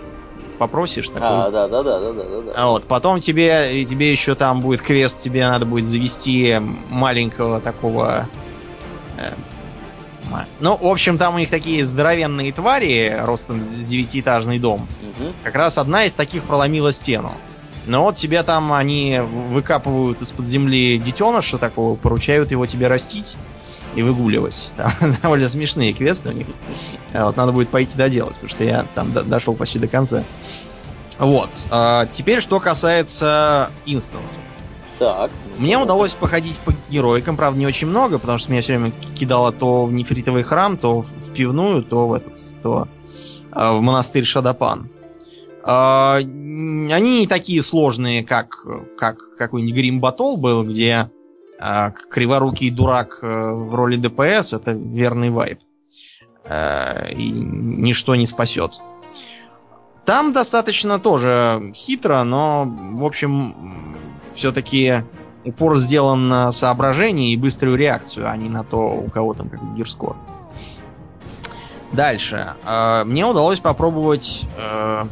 [0.59, 1.09] попросишь.
[1.09, 1.29] Такой.
[1.29, 2.53] А, да, да, да, да, да, да.
[2.55, 8.27] А вот, потом тебе, тебе еще там будет квест, тебе надо будет завести маленького такого...
[9.17, 9.31] Э,
[10.61, 14.87] ну, в общем, там у них такие здоровенные твари, ростом с девятиэтажный дом.
[15.03, 15.33] Угу.
[15.45, 17.33] Как раз одна из таких проломила стену.
[17.87, 23.39] Но вот тебе там они выкапывают из-под земли детеныша такого, поручают его тебе растить
[23.99, 24.75] и выгуливать.
[24.77, 26.47] Там довольно смешные квесты у них.
[27.13, 30.25] А вот надо будет пойти доделать, потому что я там дошел почти до конца.
[31.19, 31.51] Вот.
[31.71, 34.43] А теперь, что касается инстансов.
[34.99, 35.31] Так.
[35.59, 39.53] Мне удалось походить по героикам, правда, не очень много, потому что меня все время кидало
[39.53, 42.89] то в нефритовый храм, то в пивную, то в этот, то
[43.51, 44.91] а, в монастырь Шадапан.
[45.65, 48.65] А, они не такие сложные, как,
[48.97, 51.11] как какой-нибудь Грим Батол был, где
[51.61, 55.59] а, криворукий дурак э, в роли ДПС это верный вайп.
[56.45, 58.81] А, и ничто не спасет.
[60.05, 63.97] Там достаточно тоже хитро, но, в общем,
[64.33, 65.03] все-таки
[65.45, 69.61] упор сделан на соображение и быструю реакцию, а не на то, у кого там как
[69.75, 70.17] гирскор.
[71.93, 72.55] Дальше.
[72.65, 75.05] А, мне удалось попробовать, э,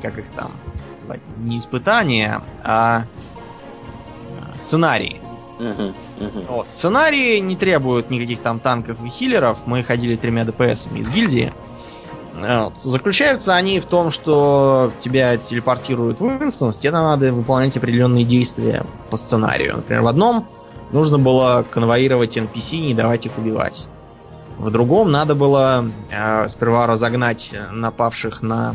[0.00, 0.50] как их там,
[1.38, 3.04] не испытания, а
[4.58, 5.20] сценарии.
[6.48, 6.66] Вот.
[6.66, 9.66] Сценарии не требуют никаких там танков и хиллеров.
[9.66, 11.52] Мы ходили тремя ДПСами из гильдии.
[12.34, 12.76] Вот.
[12.76, 19.16] Заключаются они в том, что тебя телепортируют в инстанс, тебе надо выполнять определенные действия по
[19.16, 19.76] сценарию.
[19.76, 20.48] Например, в одном
[20.92, 23.86] нужно было конвоировать NPC и не давать их убивать.
[24.58, 28.74] В другом надо было э, сперва разогнать напавших на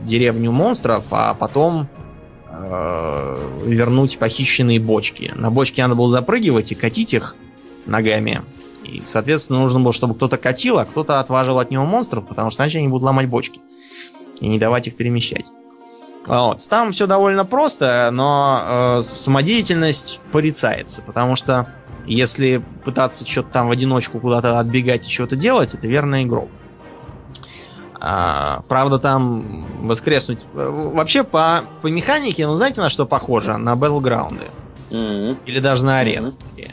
[0.00, 1.88] деревню монстров, а потом
[2.50, 5.32] э, вернуть похищенные бочки.
[5.34, 7.36] На бочки надо было запрыгивать и катить их
[7.86, 8.42] ногами.
[8.84, 12.62] И, соответственно, нужно было, чтобы кто-то катил, а кто-то отважил от него монстров, потому что
[12.62, 13.60] иначе они будут ломать бочки.
[14.40, 15.46] И не давать их перемещать.
[16.26, 16.66] Вот.
[16.68, 21.68] Там все довольно просто, но э, самодеятельность порицается, потому что
[22.06, 26.50] если пытаться что-то там в одиночку куда-то отбегать и что-то делать, это верный игрок.
[28.00, 29.44] А, правда, там
[29.82, 30.40] воскреснуть...
[30.54, 33.58] Вообще, по, по механике, ну, знаете, на что похоже?
[33.58, 34.40] На Battleground.
[34.90, 35.38] Mm-hmm.
[35.46, 36.34] Или даже на арену.
[36.56, 36.70] Mm-hmm.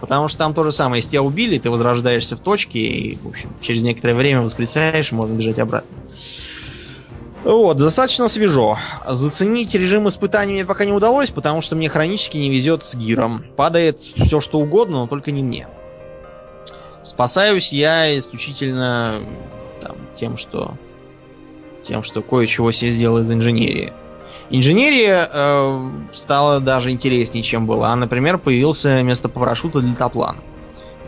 [0.00, 0.98] Потому что там то же самое.
[0.98, 5.34] Если тебя убили, ты возрождаешься в точке, и, в общем, через некоторое время воскресаешь, можно
[5.34, 5.96] бежать обратно.
[7.44, 8.78] Вот, достаточно свежо.
[9.06, 13.44] Заценить режим испытаний мне пока не удалось, потому что мне хронически не везет с гиром.
[13.56, 15.66] Падает все что угодно, но только не мне.
[17.02, 19.20] Спасаюсь я исключительно
[20.14, 20.76] тем, что
[21.82, 23.92] тем, что кое-чего себе сделал из инженерии.
[24.50, 27.94] Инженерия э, стала даже интереснее, чем была.
[27.96, 30.36] Например, появился вместо парашюта дельтаплан.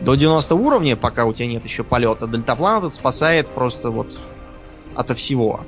[0.01, 4.17] До 90 уровня, пока у тебя нет еще полета, дельтаплан этот спасает просто вот
[4.95, 5.61] ото всего.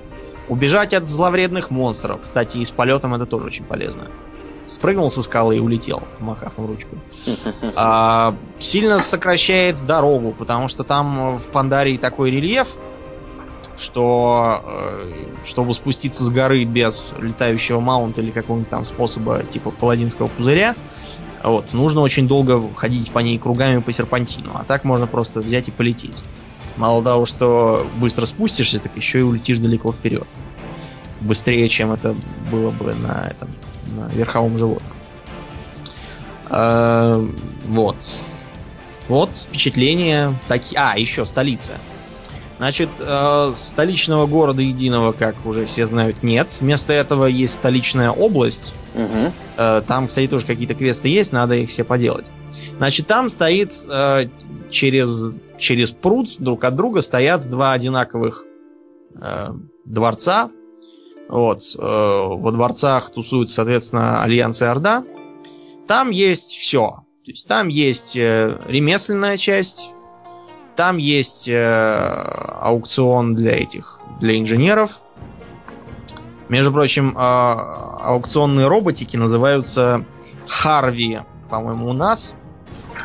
[0.49, 2.21] Убежать от зловредных монстров.
[2.23, 4.07] Кстати, и с полетом это тоже очень полезно.
[4.65, 6.97] Спрыгнул со скалы и улетел, махав им ручку.
[7.75, 12.75] А, сильно сокращает дорогу, потому что там в Пандарии такой рельеф,
[13.77, 15.13] что э,
[15.45, 20.75] чтобы спуститься с горы без летающего маунта или какого-нибудь там способа типа паладинского пузыря,
[21.43, 24.51] вот, нужно очень долго ходить по ней кругами по серпантину.
[24.55, 26.23] А так можно просто взять и полететь.
[26.75, 30.27] Мало того, что быстро спустишься, так еще и улетишь далеко вперед.
[31.21, 32.15] Быстрее, чем это
[32.51, 33.49] было бы на этом
[33.95, 34.91] на верховом животном.
[36.49, 37.25] А,
[37.67, 37.95] вот.
[39.07, 40.79] Вот впечатления такие.
[40.79, 41.73] А, еще столица.
[42.57, 46.55] Значит, э, столичного города единого, как уже все знают, нет.
[46.59, 48.73] Вместо этого есть столичная область.
[48.95, 49.31] Угу.
[49.57, 52.31] Э, там, кстати, тоже какие-то квесты есть, надо их все поделать.
[52.77, 54.29] Значит, там стоит э,
[54.71, 58.43] через, через пруд друг от друга стоят два одинаковых
[59.21, 59.49] э,
[59.85, 60.49] дворца.
[61.29, 61.61] Вот.
[61.77, 65.03] Э, во дворцах тусуют, соответственно, Альянс и Орда.
[65.87, 67.03] Там есть все.
[67.23, 69.91] То есть там есть э, ремесленная часть,
[70.77, 71.97] там есть э,
[72.61, 75.01] аукцион для этих, для инженеров.
[76.49, 80.05] Между прочим, э, аукционные роботики называются
[80.47, 82.35] Харви, по-моему, у нас.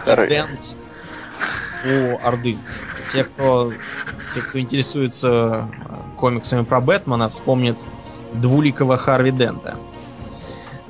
[0.04, 0.76] Дент
[1.84, 2.56] у Орды.
[3.12, 3.72] Те, кто,
[4.34, 5.68] те, кто интересуется
[6.18, 7.78] комиксами про Бэтмена, вспомнят
[8.34, 9.76] двуликого Харви Дента.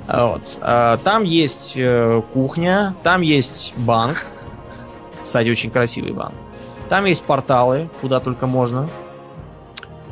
[0.08, 0.58] Вот.
[0.60, 4.26] А, там есть э, кухня, там есть банк.
[5.22, 6.34] Кстати, очень красивый банк.
[6.92, 8.86] Там есть порталы, куда только можно.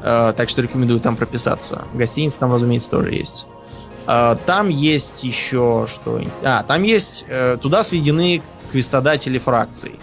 [0.03, 1.85] Э, так что рекомендую там прописаться.
[1.93, 3.47] Гостиница там, разумеется, тоже есть.
[4.07, 6.23] Э, там есть еще что...
[6.43, 7.27] А, там есть...
[7.61, 8.41] Туда сведены
[8.73, 10.01] квестодатели фракций.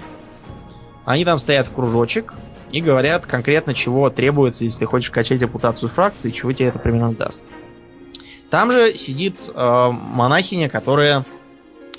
[1.03, 2.35] Они там стоят в кружочек,
[2.71, 7.13] и говорят конкретно, чего требуется, если ты хочешь качать репутацию фракции, чего тебе это примерно
[7.13, 7.41] даст.
[8.51, 11.25] Там же сидит э, монахиня, которая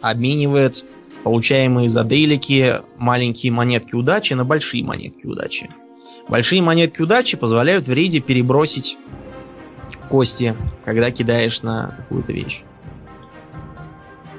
[0.02, 0.84] обменивает
[1.28, 5.68] получаемые за дейлики маленькие монетки удачи на большие монетки удачи.
[6.26, 8.96] Большие монетки удачи позволяют в рейде перебросить
[10.08, 12.62] кости, когда кидаешь на какую-то вещь.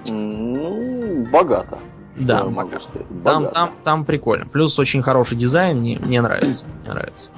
[0.10, 1.78] Ну, богато.
[2.16, 2.40] Да,
[2.80, 3.06] сказать.
[3.24, 4.48] Там, там, там прикольно.
[4.48, 6.66] Плюс очень хороший дизайн, мне, мне нравится.
[6.82, 7.30] Мне нравится.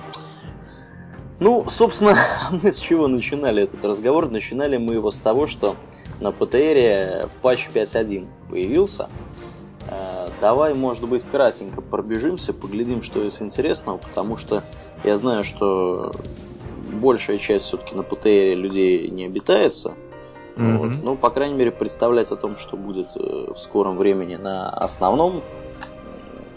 [1.42, 2.16] Ну, собственно,
[2.52, 4.30] мы с чего начинали этот разговор?
[4.30, 5.76] Начинали мы его с того, что
[6.22, 9.10] на ПТРе патч 5.1 появился.
[10.42, 14.64] Давай, может быть, кратенько пробежимся, поглядим, что из интересного, потому что
[15.04, 16.14] я знаю, что
[16.92, 19.94] большая часть все-таки на ПТРе людей не обитается.
[20.56, 20.78] Mm-hmm.
[20.78, 20.92] Вот.
[21.04, 25.44] Ну, по крайней мере, представлять о том, что будет э, в скором времени на основном,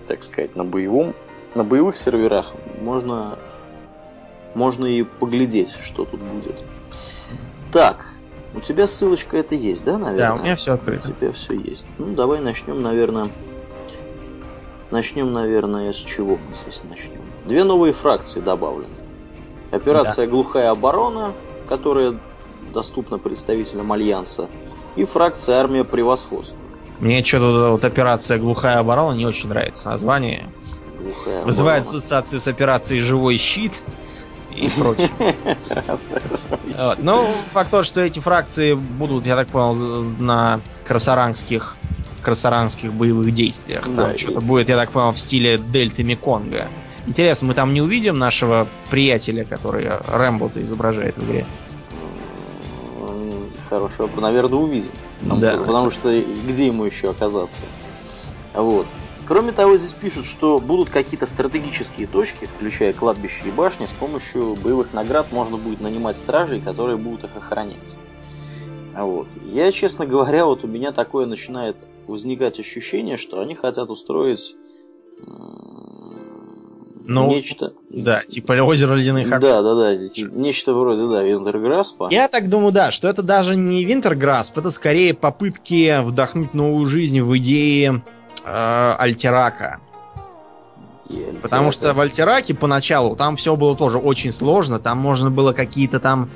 [0.09, 1.15] так сказать, на боевом,
[1.55, 3.39] на боевых серверах, можно,
[4.55, 6.65] можно и поглядеть, что тут будет.
[7.71, 8.07] Так,
[8.55, 10.29] у тебя ссылочка это есть, да, наверное?
[10.29, 11.11] Да, у меня все открыто.
[11.11, 11.87] У тебя все есть.
[11.99, 13.29] Ну, давай начнем, наверное.
[14.91, 17.21] Начнем, наверное, с чего мы здесь начнем?
[17.45, 18.95] Две новые фракции добавлены.
[19.71, 20.31] Операция да.
[20.31, 21.33] Глухая оборона,
[21.69, 22.19] которая
[22.73, 24.49] доступна представителям Альянса,
[24.97, 26.59] и фракция Армия Превосходства.
[27.01, 30.45] Мне что-то вот операция Глухая оборона не очень нравится название.
[30.99, 31.99] Глухая Вызывает оборона.
[31.99, 33.83] ассоциацию с операцией Живой щит
[34.55, 35.11] и прочее.
[36.79, 36.99] вот.
[36.99, 39.75] Ну, факт тот, что эти фракции будут, я так понял,
[40.19, 41.77] на красарангских
[42.25, 43.85] красарангских боевых действиях.
[43.85, 44.43] Там да, что-то и...
[44.45, 46.69] будет, я так понял, в стиле Дельты Меконга.
[47.07, 51.47] Интересно, мы там не увидим нашего приятеля, который Рэмбо-то изображает в игре?
[53.75, 54.23] хороший вопрос.
[54.23, 54.91] Наверное, увидим.
[55.21, 55.57] Потому, да.
[55.57, 56.13] потому что
[56.47, 57.63] где ему еще оказаться?
[58.53, 58.87] Вот.
[59.27, 64.55] Кроме того, здесь пишут, что будут какие-то стратегические точки, включая кладбище и башни, с помощью
[64.55, 67.97] боевых наград можно будет нанимать стражей, которые будут их охранять.
[68.95, 69.27] Вот.
[69.45, 71.77] Я, честно говоря, вот у меня такое начинает
[72.09, 74.57] возникать ощущение, что они хотят устроить
[77.07, 77.75] Ну, нечто.
[77.91, 79.41] Да, типа озеро ледяных оков.
[79.41, 79.95] Да, да, да.
[80.33, 82.09] Нечто вроде, да, Винтерграспа.
[82.11, 87.21] Я так думаю, да, что это даже не Винтерграсп, это скорее попытки вдохнуть новую жизнь
[87.21, 88.03] в идеи
[88.45, 89.81] э, Альтерака.
[91.43, 94.79] Потому что в Альтераке поначалу там все было тоже очень сложно.
[94.79, 96.31] Там можно было какие-то там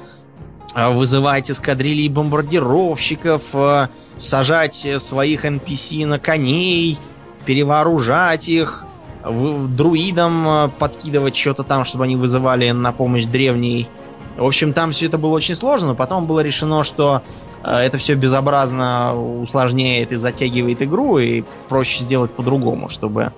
[0.74, 6.98] вызывать эскадрильи бомбардировщиков, э, сажать своих NPC на коней,
[7.46, 8.86] перевооружать их,
[9.24, 13.88] друидам э, подкидывать что-то там, чтобы они вызывали на помощь древней.
[14.36, 17.22] В общем, там все это было очень сложно, но потом было решено, что
[17.64, 23.32] э, это все безобразно усложняет и затягивает игру, и проще сделать по-другому, чтобы,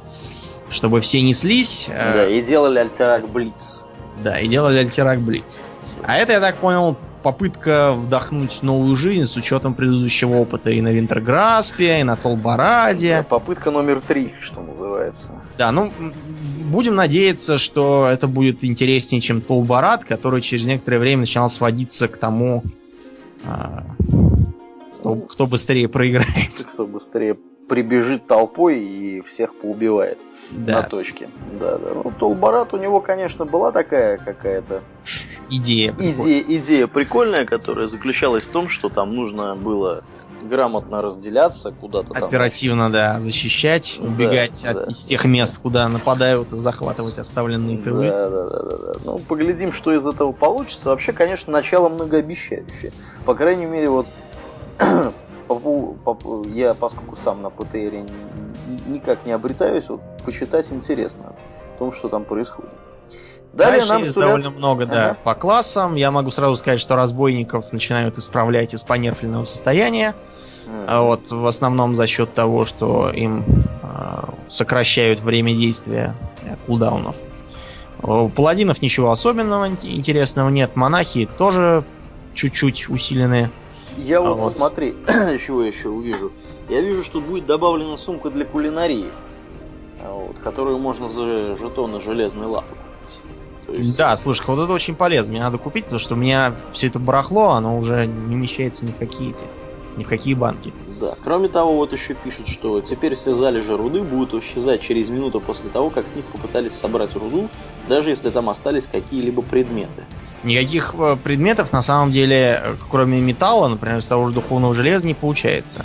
[0.70, 1.86] чтобы все неслись.
[1.88, 3.84] Э, да, и делали Альтерак Блиц.
[4.22, 5.62] Да, и делали Альтерак Блиц.
[6.04, 10.92] А это, я так понял, попытка вдохнуть новую жизнь с учетом предыдущего опыта и на
[10.92, 13.26] Винтерграспе, и на Толбараде.
[13.28, 15.30] Попытка номер три, что называется.
[15.58, 15.92] Да, ну,
[16.70, 22.16] будем надеяться, что это будет интереснее, чем Толбарад, который через некоторое время начинал сводиться к
[22.16, 22.62] тому,
[23.44, 23.84] а,
[24.98, 26.66] кто, кто быстрее проиграет.
[26.72, 27.36] Кто быстрее
[27.70, 30.18] прибежит толпой и всех поубивает
[30.50, 30.78] да.
[30.78, 31.30] на точке.
[31.60, 31.90] Да, да.
[31.94, 34.82] Ну, Толбарат у него, конечно, была такая какая-то
[35.50, 35.94] идея.
[35.96, 40.02] Идея, идея прикольная, которая заключалась в том, что там нужно было
[40.42, 42.24] грамотно разделяться куда-то там.
[42.24, 48.08] Оперативно, да, защищать, убегать да, от, из тех мест, куда нападают, захватывать оставленные тылы.
[48.08, 48.92] Да, да, да, да, да.
[49.04, 50.88] Ну, поглядим, что из этого получится.
[50.88, 52.92] Вообще, конечно, начало многообещающее.
[53.24, 54.08] По крайней мере, вот
[56.54, 58.04] я, поскольку сам на ПТР
[58.86, 61.34] никак не обретаюсь, вот почитать интересно
[61.74, 62.70] о том, что там происходит.
[63.52, 64.28] Далее Дальше нам есть сулят...
[64.28, 65.16] довольно много, да, ага.
[65.24, 65.96] по классам.
[65.96, 70.14] Я могу сразу сказать, что разбойников начинают исправлять из понерфленного состояния.
[70.66, 71.06] Mm.
[71.06, 73.44] Вот, в основном за счет того, что им
[73.82, 76.14] э, сокращают время действия
[76.66, 77.16] кулдаунов.
[78.02, 80.76] У паладинов ничего особенного интересного нет.
[80.76, 81.84] Монахи тоже
[82.34, 83.50] чуть-чуть усиленные.
[83.98, 84.94] Я а вот, вот смотри,
[85.44, 86.32] чего я еще увижу.
[86.68, 89.10] Я вижу, что будет добавлена сумка для кулинарии,
[90.04, 93.20] вот, которую можно за жетоны железной лапы купить.
[93.68, 93.96] Есть...
[93.96, 95.32] Да, слушай, вот это очень полезно.
[95.32, 98.90] Мне надо купить, потому что у меня все это барахло, оно уже не вмещается ни
[98.90, 99.44] в какие эти,
[99.96, 100.72] ни в какие банки.
[101.00, 101.16] Да.
[101.24, 105.70] Кроме того, вот еще пишут, что теперь все залежи руды будут исчезать через минуту после
[105.70, 107.48] того, как с них попытались собрать руду,
[107.88, 110.04] даже если там остались какие-либо предметы.
[110.42, 115.06] Никаких э, предметов на самом деле, э, кроме металла, например, из того же духовного железа,
[115.06, 115.84] не получается.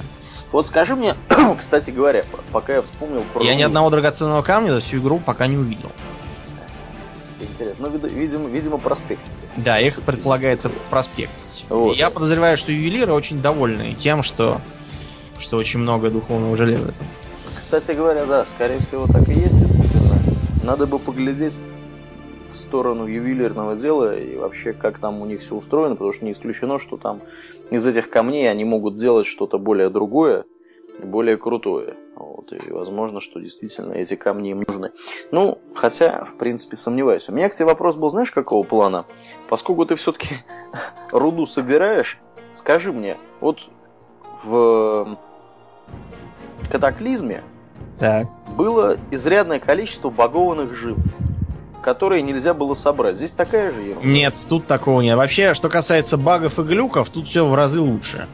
[0.51, 1.13] Вот скажи мне,
[1.59, 3.43] кстати говоря, пока я вспомнил про...
[3.43, 5.91] Я ни одного драгоценного камня за всю игру пока не увидел.
[7.41, 7.89] Интересно.
[7.89, 9.29] Ну, видимо, видимо проспект.
[9.57, 11.65] Да, их предполагается проспектить.
[11.67, 11.97] Вот.
[11.97, 14.61] Я подозреваю, что ювелиры очень довольны тем, что,
[15.37, 16.93] что очень много духовного железа.
[17.57, 20.17] Кстати говоря, да, скорее всего так и есть, действительно.
[20.63, 21.57] Надо бы поглядеть
[22.55, 26.31] в сторону ювелирного дела и вообще как там у них все устроено, потому что не
[26.31, 27.21] исключено, что там
[27.69, 30.45] из этих камней они могут делать что-то более другое
[31.03, 31.95] более крутое.
[32.15, 34.91] Вот, и возможно, что действительно эти камни им нужны.
[35.31, 37.27] Ну, хотя, в принципе, сомневаюсь.
[37.29, 39.05] У меня к тебе вопрос был, знаешь, какого плана?
[39.49, 40.37] Поскольку ты все-таки
[41.11, 42.17] руду собираешь,
[42.53, 43.59] скажи мне, вот
[44.43, 45.17] в
[46.71, 47.43] катаклизме
[47.99, 48.27] так.
[48.55, 50.95] было изрядное количество багованных жил
[51.85, 53.15] которые нельзя было собрать.
[53.15, 54.07] Здесь такая же ерунда?
[54.07, 55.15] Нет, тут такого нет.
[55.15, 58.27] Вообще, что касается багов и глюков, тут все в разы лучше.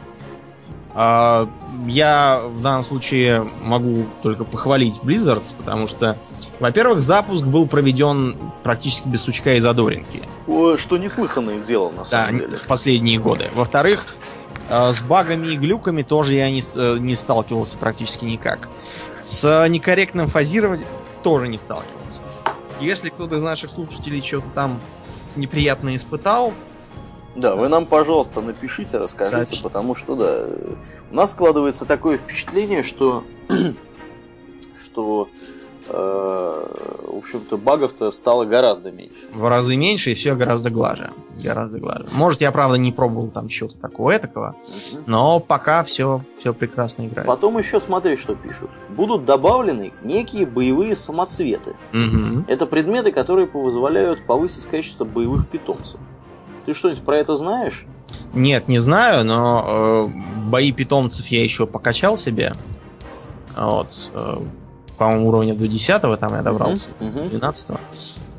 [0.94, 1.50] А,
[1.86, 6.18] я в данном случае могу только похвалить Blizzard, потому что,
[6.62, 10.22] во-первых, запуск был проведен практически без сучка и задоринки.
[10.48, 12.58] О, что неслыханное дело, на самом да, деле.
[12.58, 13.50] в последние годы.
[13.54, 14.16] Во-вторых,
[14.70, 18.70] а, с багами и глюками тоже я не, э, не сталкивался практически никак.
[19.22, 20.88] С некорректным фазированием
[21.22, 22.22] тоже не сталкивался.
[22.82, 24.80] Если кто-то из наших слушателей что-то там
[25.36, 26.54] неприятно испытал,
[27.36, 29.62] да, вы нам, пожалуйста, напишите, расскажите, Сообщ...
[29.62, 30.50] потому что, да,
[31.12, 33.24] у нас складывается такое впечатление, что,
[34.84, 35.41] что э,
[35.92, 39.28] в общем-то, багов-то стало гораздо меньше.
[39.34, 41.12] В разы меньше, и все гораздо глаже.
[41.44, 42.06] Гораздо глаже.
[42.14, 45.04] Может, я, правда, не пробовал там чего-то такого этакого, угу.
[45.06, 47.28] но пока все, все прекрасно играет.
[47.28, 48.70] Потом еще смотри, что пишут.
[48.90, 51.76] Будут добавлены некие боевые самоцветы.
[51.94, 52.46] Угу.
[52.48, 56.00] Это предметы, которые позволяют повысить качество боевых питомцев.
[56.66, 57.86] Ты что-нибудь про это знаешь?
[58.34, 62.54] Нет, не знаю, но э, бои питомцев я еще покачал себе.
[63.56, 64.12] Вот.
[65.02, 67.72] По-моему, уровня до 10 там я добрался, uh-huh, 12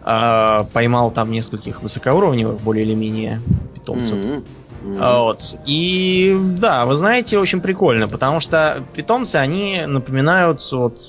[0.04, 3.40] э, Поймал там нескольких высокоуровневых, более или менее,
[3.74, 4.14] питомцев.
[4.14, 4.44] Uh-huh.
[4.84, 5.24] Uh-huh.
[5.24, 5.56] Вот.
[5.66, 11.00] И да, вы знаете, очень прикольно, потому что питомцы, они напоминают вот,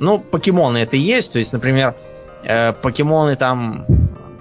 [0.00, 1.94] ну, покемоны это и есть, то есть, например,
[2.42, 3.86] э, покемоны там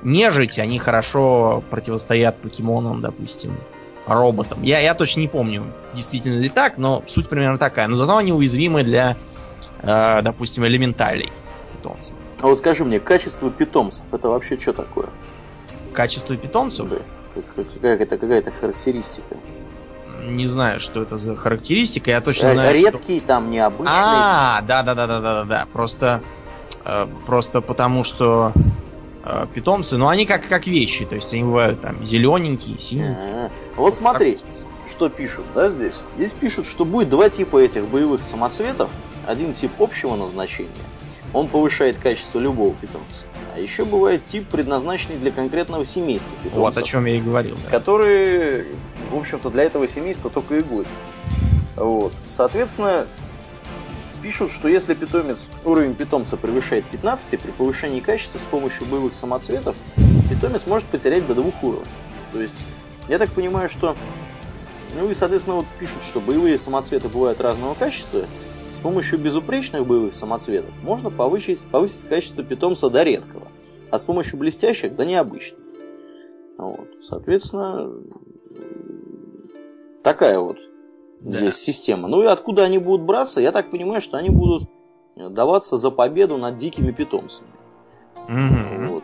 [0.02, 3.56] нежить, они хорошо противостоят покемонам, допустим,
[4.08, 4.64] роботам.
[4.64, 7.88] Я, я точно не помню, действительно ли так, но суть примерно такая.
[7.88, 9.16] Но зато они уязвимы для,
[9.82, 11.32] э, допустим, элементалей
[11.76, 12.16] питомцев.
[12.42, 15.10] А вот скажи мне, качество питомцев это вообще что такое?
[15.94, 16.90] Качество питомцев?
[16.90, 16.98] Да.
[17.56, 19.36] Какая-то какая характеристика.
[20.24, 22.12] Не знаю, что это за характеристика.
[22.12, 23.28] Я точно Р- знаю, Редкий, что...
[23.28, 23.94] там необычный.
[23.96, 25.68] А, да, да, да, да, да, да, да.
[25.72, 26.22] Просто,
[26.84, 28.54] э, просто потому что
[29.24, 33.16] э, питомцы, ну они как как вещи, то есть они бывают там зелененькие, синенькие.
[33.16, 33.52] А-а-а.
[33.76, 34.38] Вот смотри,
[34.90, 36.02] что пишут, да, здесь?
[36.16, 38.90] Здесь пишут, что будет два типа этих боевых самоцветов.
[39.28, 40.70] Один тип общего назначения.
[41.34, 43.26] Он повышает качество любого питомца.
[43.56, 46.60] А еще бывает тип, предназначенный для конкретного семейства питомцев.
[46.60, 47.58] Вот о чем я и говорил.
[47.64, 47.72] Да.
[47.72, 48.66] Который,
[49.12, 50.88] в общем-то, для этого семейства только и будет.
[51.76, 52.14] Вот.
[52.28, 53.08] Соответственно,
[54.22, 59.76] пишут, что если питомец, уровень питомца превышает 15, при повышении качества с помощью боевых самоцветов,
[60.30, 61.86] питомец может потерять до двух уровней.
[62.32, 62.66] То есть,
[63.08, 63.96] я так понимаю, что...
[64.98, 68.26] Ну и, соответственно, вот пишут, что боевые самоцветы бывают разного качества,
[68.86, 73.48] помощью безупречных боевых самоцветов можно повысить, повысить качество питомца до редкого,
[73.90, 75.60] а с помощью блестящих до необычных.
[76.60, 76.88] Вот.
[77.02, 77.92] Соответственно,
[80.04, 80.60] такая вот
[81.20, 81.32] да.
[81.32, 82.08] здесь система.
[82.08, 84.70] Ну и откуда они будут браться, я так понимаю, что они будут
[85.16, 87.50] даваться за победу над дикими питомцами.
[88.28, 88.88] Угу.
[88.88, 89.04] Вот.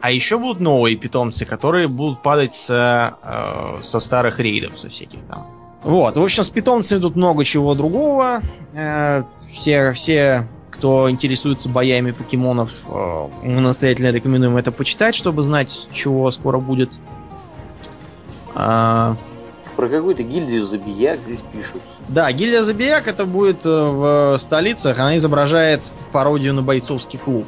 [0.00, 5.18] А еще будут новые питомцы, которые будут падать со, э, со старых рейдов, со всяких
[5.28, 5.63] там.
[5.84, 8.40] Вот, в общем, с питомцами тут много чего другого.
[8.72, 15.88] Э, все, все, кто интересуется боями покемонов, э, мы настоятельно рекомендуем это почитать, чтобы знать,
[15.92, 16.90] чего скоро будет.
[18.54, 19.16] А...
[19.76, 21.82] Про какую-то гильдию Забияк здесь пишут.
[22.08, 27.46] Да, гильдия Забияк это будет в столицах, она изображает пародию на бойцовский клуб.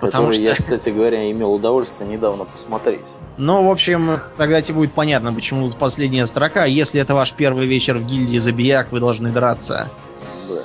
[0.00, 0.42] Потому что...
[0.42, 3.06] я, кстати говоря, имел удовольствие недавно посмотреть.
[3.38, 6.64] Ну, в общем, тогда тебе будет понятно, почему тут последняя строка.
[6.64, 9.88] Если это ваш первый вечер в гильдии Забияк, вы должны драться.
[10.48, 10.62] Да.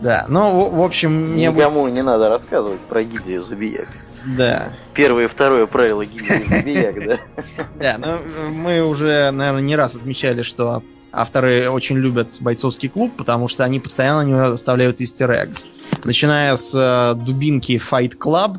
[0.00, 1.94] Да, ну, в общем, мне Никому будет...
[1.94, 3.88] не надо рассказывать про гильдию Забияк.
[4.36, 4.72] Да.
[4.92, 7.18] Первое и второе правило гильдии Забияк, да?
[7.76, 10.82] Да, ну, мы уже, наверное, не раз отмечали, что
[11.16, 15.64] авторы очень любят бойцовский клуб, потому что они постоянно на него оставляют easter eggs.
[16.04, 18.58] Начиная с э, дубинки Fight Club,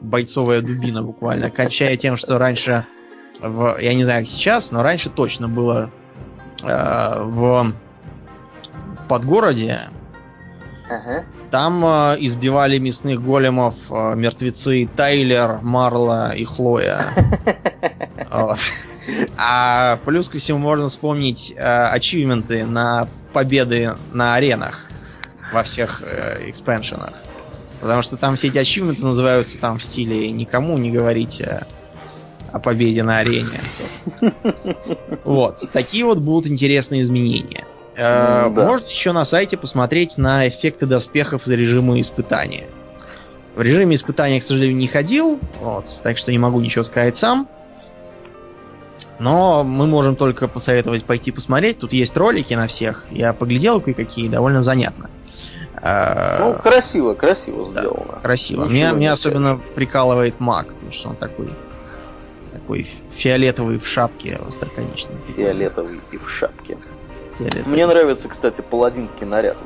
[0.00, 2.86] бойцовая дубина буквально, кончая тем, что раньше,
[3.40, 5.90] в, я не знаю, как сейчас, но раньше точно было
[6.62, 7.74] э, в,
[8.94, 9.80] в подгороде.
[10.88, 11.24] Ага.
[11.50, 17.06] Там э, избивали мясных големов э, мертвецы Тайлер, Марла и Хлоя.
[18.30, 18.58] Вот.
[19.36, 24.86] А плюс ко всему можно вспомнить э, ачивменты на победы на аренах
[25.52, 27.12] во всех э, экспеншенах.
[27.80, 31.66] Потому что там все эти ачивменты называются там в стиле «никому не говорите
[32.52, 33.60] о победе на арене».
[35.24, 35.60] Вот.
[35.72, 37.64] Такие вот будут интересные изменения.
[37.96, 38.66] Э, да.
[38.66, 42.66] Можно еще на сайте посмотреть на эффекты доспехов из режима испытания.
[43.54, 47.48] В режиме испытания, к сожалению, не ходил, вот, так что не могу ничего сказать сам.
[49.18, 51.78] Но мы можем только посоветовать пойти посмотреть.
[51.78, 53.06] Тут есть ролики на всех.
[53.10, 55.10] Я поглядел кое-какие, довольно занятно.
[55.80, 58.14] А, ну, красиво, красиво сделано.
[58.14, 58.62] Да, красиво.
[58.62, 61.50] Ничего меня, меня особенно прикалывает маг, потому что он такой
[62.52, 65.16] такой фиолетовый в шапке остроконечный.
[65.36, 66.76] Фиолетовый и в шапке.
[67.38, 67.72] Фиолетовый.
[67.72, 69.56] Мне нравится, кстати, паладинский наряд.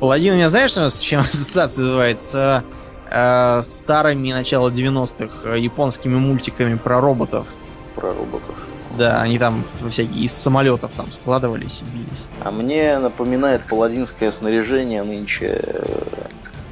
[0.00, 2.64] Паладин у меня, знаешь, с чем ассоциация называется?
[3.10, 7.46] Э, старыми начала 90-х э, японскими мультиками про роботов.
[7.94, 8.54] Про роботов.
[8.96, 12.26] Да, они там всякие из самолетов там складывались и бились.
[12.40, 16.02] А мне напоминает паладинское снаряжение нынче э,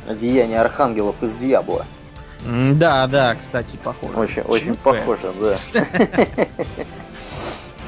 [0.09, 1.85] одеяние архангелов из Диабло.
[2.45, 4.15] Да, да, кстати, похоже.
[4.15, 5.55] Очень, очень похоже, да.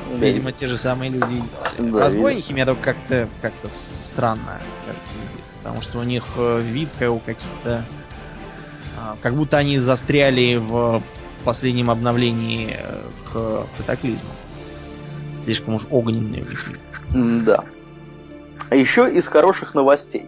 [0.19, 1.43] Видимо, те же самые люди
[1.79, 2.03] делали.
[2.03, 5.17] Разбойники мне только как-то как-то странно кажется,
[5.63, 7.85] потому что у них э, вид как у каких-то
[8.99, 11.03] а, как будто они застряли в
[11.45, 14.31] последнем обновлении э, к катаклизму.
[15.45, 17.45] Слишком уж огненные у них.
[17.45, 17.65] Да.
[18.71, 20.27] Еще из хороших новостей.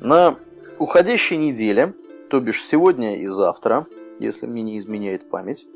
[0.00, 0.36] На
[0.78, 1.94] уходящей неделе,
[2.30, 3.86] то бишь сегодня и завтра,
[4.18, 5.66] если мне не изменяет память,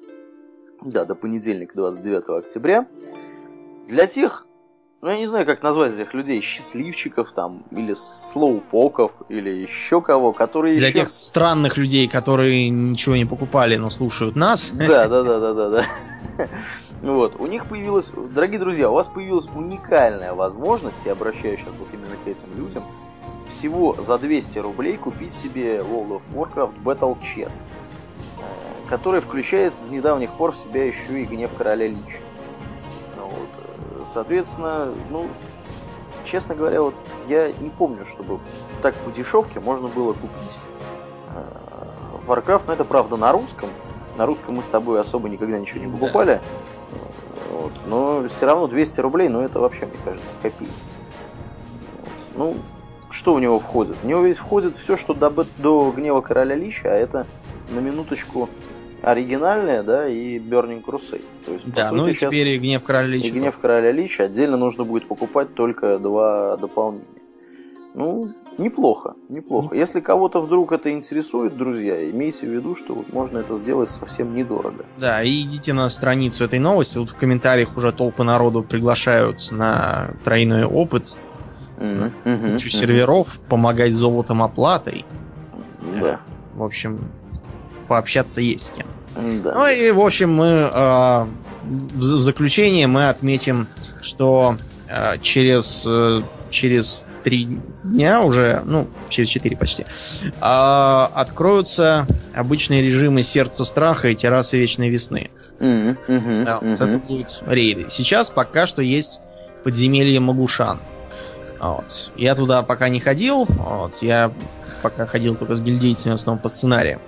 [0.82, 2.86] да, до понедельника, 29 октября,
[3.88, 4.47] для тех,
[5.00, 10.32] ну, я не знаю, как назвать этих людей, счастливчиков там, или слоупоков, или еще кого,
[10.32, 11.00] которые Для еще...
[11.00, 14.70] тех странных людей, которые ничего не покупали, но слушают нас.
[14.70, 16.48] Да, да, да, да, да, да.
[17.00, 21.86] Вот, у них появилась, дорогие друзья, у вас появилась уникальная возможность, я обращаюсь сейчас вот
[21.92, 22.82] именно к этим людям,
[23.48, 27.60] всего за 200 рублей купить себе World of Warcraft Battle Chest,
[28.38, 32.18] э, который включает с недавних пор в себя еще и гнев короля Лича.
[34.08, 35.28] Соответственно, ну,
[36.24, 36.94] честно говоря, вот
[37.28, 38.40] я не помню, чтобы
[38.80, 40.60] так по дешевке можно было купить
[41.34, 43.68] э, Warcraft, но это правда на русском.
[44.16, 46.40] На русском мы с тобой особо никогда ничего не покупали.
[47.50, 47.72] Вот.
[47.86, 50.72] Но все равно 200 рублей, ну это вообще, мне кажется, копейки.
[51.98, 52.10] Вот.
[52.34, 52.56] Ну,
[53.10, 53.96] что в него входит?
[53.96, 57.26] В него ведь входит все, что до, до Гнева Короля Лича, а это
[57.68, 58.48] на минуточку
[59.02, 61.24] оригинальное, да, и Burning Crusade.
[61.44, 63.34] То есть, по Да, сути, ну и сейчас теперь и гнев короля и Лича.
[63.34, 67.04] Гнев Короля Лича отдельно нужно будет покупать только два дополнения.
[67.94, 69.74] Ну, неплохо, неплохо.
[69.74, 74.34] Если кого-то вдруг это интересует, друзья, имейте в виду, что вот можно это сделать совсем
[74.34, 74.84] недорого.
[74.98, 76.94] Да, и идите на страницу этой новости.
[76.94, 81.16] Тут в комментариях уже толпы народу приглашают на тройной опыт,
[81.78, 82.58] мгм, кучу мгм.
[82.58, 85.04] серверов, помогать золотом оплатой.
[86.00, 86.20] Да,
[86.54, 87.08] В общем,
[87.88, 88.86] пообщаться есть с кем.
[89.42, 89.54] да.
[89.54, 91.26] Ну и, в общем, мы э,
[91.62, 93.66] в заключение мы отметим,
[94.02, 94.56] что
[94.88, 99.86] э, через, э, через три дня уже, ну, через четыре почти, э,
[100.40, 105.30] откроются обычные режимы сердца страха и террасы вечной весны.
[106.44, 106.70] Да, мгм.
[106.70, 107.86] вот это будут рейды.
[107.88, 109.20] Сейчас пока что есть
[109.64, 110.78] подземелье Магушан.
[111.60, 112.12] Вот.
[112.16, 113.44] Я туда пока не ходил.
[113.48, 113.94] Вот.
[114.00, 114.32] Я
[114.82, 117.00] пока ходил только с гильдейцами в основном по сценариям.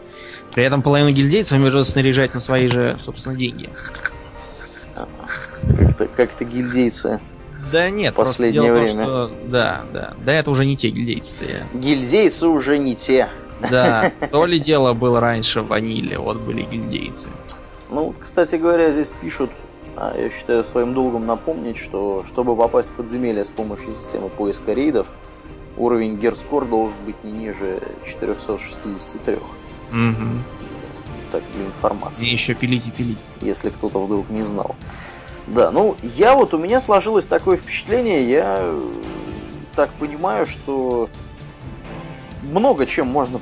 [0.54, 3.68] При этом половину гильдейцев мне придется снаряжать на свои же, собственно, деньги.
[5.78, 7.20] Как-то, как-то гильдейцы.
[7.70, 8.88] Да нет, Последнее дело время.
[8.88, 9.32] что...
[9.46, 10.14] Да, да.
[10.24, 11.78] Да, это уже не те гильдейцы-то я.
[11.78, 13.28] Гильдейцы уже не те.
[13.70, 17.28] Да, то ли дело было раньше в ваниле, вот были гильдейцы.
[17.90, 19.50] Ну, вот, кстати говоря, здесь пишут,
[19.96, 24.72] а я считаю своим долгом напомнить, что чтобы попасть в подземелье с помощью системы поиска
[24.72, 25.08] рейдов,
[25.76, 29.36] уровень герскор должен быть не ниже 463.
[29.92, 30.26] Угу.
[31.32, 32.26] Так, для информации.
[32.26, 33.24] И еще пилить и пилить.
[33.40, 34.74] если кто-то вдруг не знал.
[35.46, 38.72] Да, ну, я вот, у меня сложилось такое впечатление, я
[39.74, 41.08] так понимаю, что
[42.42, 43.40] много чем можно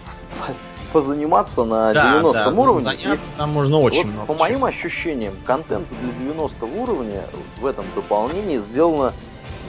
[0.92, 2.82] позаниматься на 90 да, уровне.
[2.82, 4.26] Заняться там можно очень Вот много.
[4.26, 4.44] по чего.
[4.44, 7.24] моим ощущениям, контента для 90 уровня
[7.60, 9.12] в этом дополнении сделано,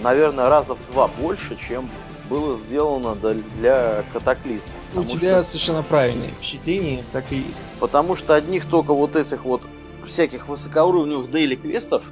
[0.01, 1.89] наверное, раза в два больше, чем
[2.29, 4.69] было сделано для катаклизма.
[4.95, 7.47] У тебя что- совершенно правильное впечатление, так и есть.
[7.79, 9.61] Потому что одних только вот этих вот
[10.03, 12.03] всяких высокоуровневых дейли квестов,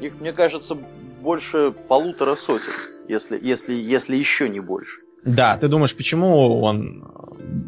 [0.00, 0.76] их, мне кажется,
[1.20, 2.72] больше полутора сотен,
[3.08, 5.00] если, если, если еще не больше.
[5.24, 7.08] Да, ты думаешь, почему он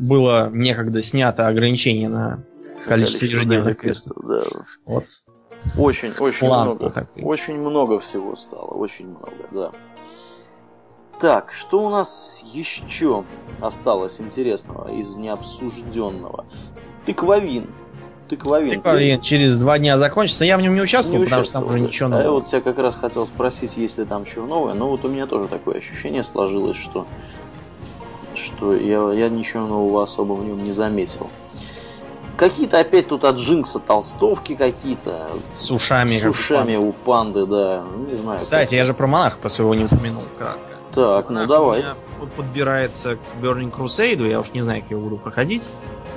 [0.01, 2.43] было некогда снято ограничение на
[2.85, 4.17] количество ежедневных квестов?
[4.25, 4.43] Да.
[4.87, 5.05] Вот
[5.79, 6.91] Очень, очень план много.
[6.91, 7.23] такой.
[7.23, 9.73] Очень много всего стало, очень много, да.
[11.19, 13.25] Так, что у нас еще
[13.61, 16.45] осталось интересного из необсужденного?
[17.07, 17.71] Тыквовин.
[18.29, 18.71] Тыквовин.
[18.71, 20.45] Ты Тыквовин через два дня закончится.
[20.45, 22.17] Я в нем не участвовал, не потому что там уже участвовал, ничего да?
[22.17, 22.41] А я нового.
[22.41, 24.75] вот тебя как раз хотел спросить, есть ли там чего новое.
[24.75, 27.07] Но вот у меня тоже такое ощущение сложилось, что,
[28.35, 31.31] что я, я ничего нового особо в нем не заметил.
[32.37, 35.31] Какие-то опять тут от Джинкса толстовки какие-то.
[35.53, 36.19] С ушами.
[36.19, 37.85] С как у ушами у панды, да.
[37.97, 38.39] Ну, Не знаю.
[38.41, 40.74] Кстати, я же про монаха по своего не упомянул кратко.
[40.95, 41.81] Так, ну давай.
[41.81, 45.69] У меня под- подбирается к Burning Crusade, я уж не знаю, как я буду проходить.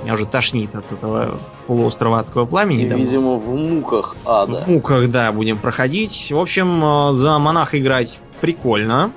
[0.04, 2.82] Меня уже тошнит от этого полуострова адского пламени.
[2.84, 4.60] И, видимо, в муках ада.
[4.64, 6.30] В муках, да, будем проходить.
[6.30, 9.10] В общем, э, за монаха играть прикольно.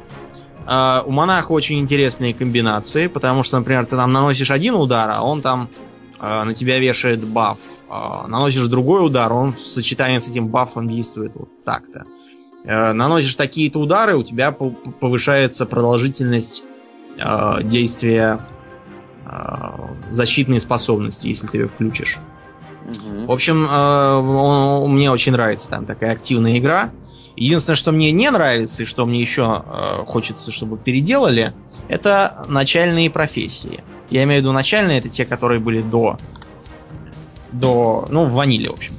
[0.65, 5.21] А, У монаха очень интересные комбинации, потому что, например, ты там наносишь один удар, а
[5.23, 5.69] он там
[6.19, 7.57] э, на тебя вешает баф.
[7.89, 12.05] А, Наносишь другой удар, он в сочетании с этим бафом действует вот так-то.
[12.63, 16.63] Э, Наносишь такие-то удары, у тебя по- повышается продолжительность
[17.17, 18.39] э, действия
[19.25, 19.31] э,
[20.11, 22.17] защитной способности, если ты ее включишь.
[22.85, 23.25] Мгм.
[23.27, 26.91] В общем, э, он- мне очень нравится там такая активная игра.
[27.37, 31.53] Единственное, что мне не нравится и что мне еще э, хочется, чтобы переделали,
[31.87, 33.83] это начальные профессии.
[34.09, 36.17] Я имею в виду начальные, это те, которые были до...
[37.53, 38.07] До...
[38.09, 38.93] Ну, в ваниле, в общем.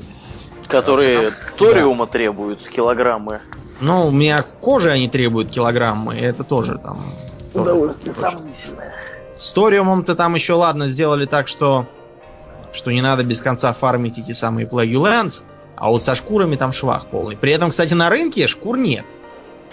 [0.72, 1.36] Которые Да.
[1.56, 3.40] ториума требуют килограммы.
[3.80, 6.98] Ну, у меня кожи они требуют килограммы, и это тоже там...
[7.54, 8.94] Удовольствие сомнительное.
[9.36, 11.86] С Ториумом-то там еще, ладно, сделали так, что
[12.72, 15.42] что не надо без конца фармить эти самые Plague Lands,
[15.76, 17.36] а вот со шкурами там швах полный.
[17.36, 19.04] При этом, кстати, на рынке шкур нет.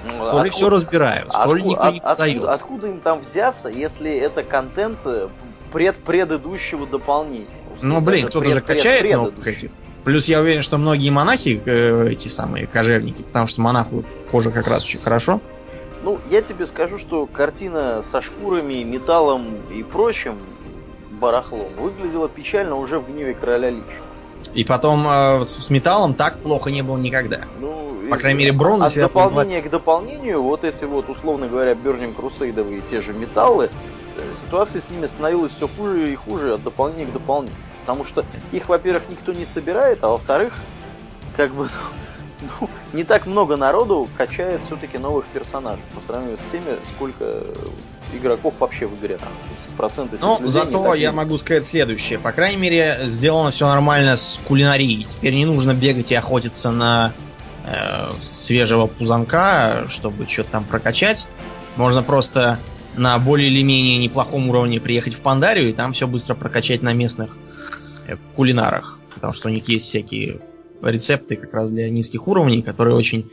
[0.04, 2.36] Ну, То ли откуда- все разбирают, то ли Откуда, никто не от- продает.
[2.38, 5.30] откуда- откуда им там взяться, если это контент э,
[5.72, 7.47] пред предыдущего дополнения?
[7.82, 9.72] Ну, блин, Даже кто-то же пред- качает новых этих.
[10.04, 14.68] Плюс я уверен, что многие монахи, э, эти самые кожевники, потому что монаху кожа как
[14.68, 15.41] раз очень хорошо.
[16.04, 20.38] Ну, я тебе скажу, что картина со шкурами, металлом и прочим
[21.12, 23.84] барахлом выглядела печально уже в гневе короля Лича.
[24.54, 27.41] И потом э, с металлом так плохо не было никогда.
[27.60, 32.16] Ну, По крайней мере, бронза От дополнения к дополнению, вот эти вот, условно говоря, Burning
[32.16, 33.70] Crusade те же металлы,
[34.34, 37.55] ситуация с ними становилась все хуже и хуже от дополнения к дополнению.
[37.82, 40.53] Потому что их, во-первых, никто не собирает, а во-вторых,
[41.36, 41.70] как бы,
[42.59, 47.43] ну, не так много народу качает все-таки новых персонажей по сравнению с теми, сколько
[48.13, 49.17] игроков вообще в игре.
[49.17, 49.30] Там,
[49.78, 51.03] проценты Но не зато такие.
[51.03, 52.20] я могу сказать следующее.
[52.20, 55.03] По крайней мере, сделано все нормально с кулинарией.
[55.03, 57.13] Теперь не нужно бегать и охотиться на
[57.65, 61.28] э, свежего пузанка, чтобы что-то там прокачать.
[61.76, 62.59] Можно просто
[63.00, 66.93] на более или менее неплохом уровне приехать в Пандарию и там все быстро прокачать на
[66.93, 67.36] местных
[68.08, 69.00] э, кулинарах.
[69.16, 70.41] Потому что у них есть всякие
[70.82, 73.30] рецепты как раз для низких уровней, которые очень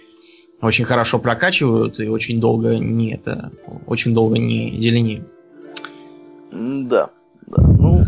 [0.62, 3.52] очень хорошо прокачивают и очень долго не это
[3.86, 5.28] очень долго не зеленеют.
[6.50, 7.10] Да,
[7.46, 7.62] да.
[7.62, 8.04] Ну,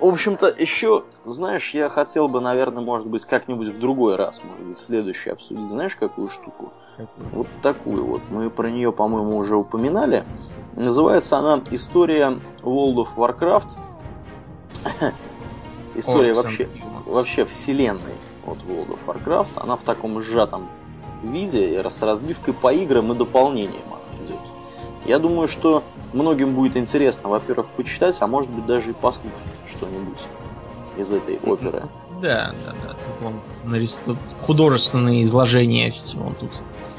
[0.00, 4.64] в общем-то, еще, знаешь, я хотел бы, наверное, может быть, как-нибудь в другой раз, может
[4.64, 6.72] быть, следующий обсудить, знаешь, какую штуку?
[7.32, 8.22] Вот такую вот.
[8.30, 10.24] Мы про нее, по-моему, уже упоминали.
[10.74, 13.68] Называется она «История World of Warcraft».
[15.94, 16.68] История вообще,
[17.06, 19.48] вообще вселенной от World of Warcraft.
[19.56, 20.68] Она в таком сжатом
[21.22, 23.99] виде, с разбивкой по играм и дополнениям.
[25.10, 25.82] Я думаю, что
[26.12, 30.28] многим будет интересно, во-первых, почитать, а может быть даже и послушать что-нибудь
[30.96, 31.82] из этой оперы.
[32.22, 33.74] Да, да, да.
[34.04, 36.14] Тут художественные изложения есть.
[36.14, 36.52] Вон тут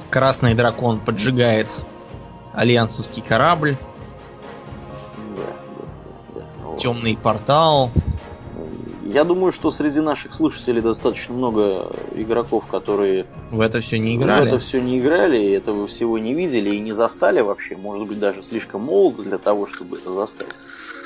[0.09, 1.85] красный дракон поджигает
[2.53, 3.77] альянсовский корабль,
[5.37, 5.85] Да, да,
[6.35, 6.67] да, да.
[6.67, 6.79] Вот.
[6.79, 7.91] темный портал.
[9.11, 14.21] Я думаю, что среди наших слушателей достаточно много игроков, которые В это все не в
[14.21, 14.47] играли.
[14.47, 17.75] это все не играли, этого всего не видели и не застали вообще.
[17.75, 20.47] Может быть, даже слишком молоды для того, чтобы это застать.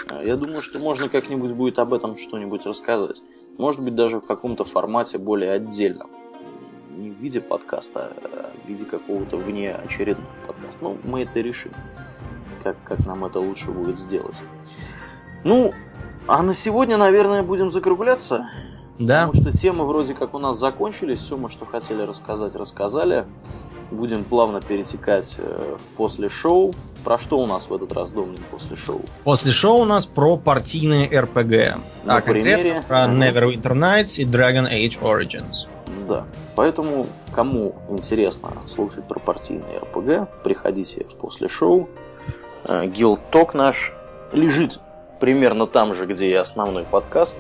[0.09, 3.23] А, Я думаю, что можно как-нибудь будет об этом что-нибудь рассказать.
[3.57, 6.09] Может быть, даже в каком-то формате более отдельном.
[6.95, 10.83] Не в виде подкаста, а в виде какого-то вне очередного подкаста.
[10.83, 11.71] Ну, мы это решим.
[12.63, 14.43] Как, как нам это лучше будет сделать.
[15.43, 15.73] Ну,
[16.27, 18.47] а на сегодня, наверное, будем закругляться.
[18.97, 23.25] Да, Потому что темы вроде как у нас закончились, все мы, что хотели рассказать, рассказали.
[23.91, 26.73] Будем плавно перетекать э, в после шоу.
[27.03, 29.01] Про что у нас в этот раз, Домнин, после шоу?
[29.23, 31.77] после шоу у нас про партийные РПГ.
[32.03, 32.83] На а конкретно примере?
[32.87, 33.05] про.
[33.05, 35.67] Neverwinter Nights и Dragon Age Origins.
[36.07, 36.25] Да.
[36.55, 41.87] Поэтому, кому интересно слушать про партийные РПГ, приходите в после шоу.
[42.67, 43.93] Гилток наш
[44.31, 44.79] лежит
[45.19, 47.37] примерно там же, где и основной подкаст.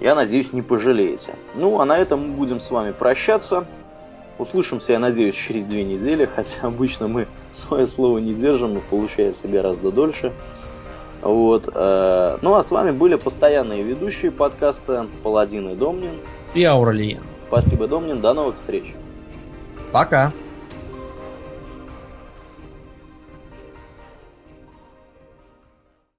[0.00, 1.34] Я надеюсь, не пожалеете.
[1.54, 3.66] Ну, а на этом мы будем с вами прощаться.
[4.38, 9.48] Услышимся, я надеюсь, через две недели, хотя обычно мы свое слово не держим, и получается
[9.48, 10.32] гораздо дольше.
[11.20, 11.68] Вот.
[11.74, 16.14] э, Ну, а с вами были постоянные ведущие подкаста Паладин и Домнин.
[16.54, 17.22] И Аурлиен.
[17.36, 18.20] Спасибо, Домнин.
[18.22, 18.94] До новых встреч.
[19.92, 20.32] Пока.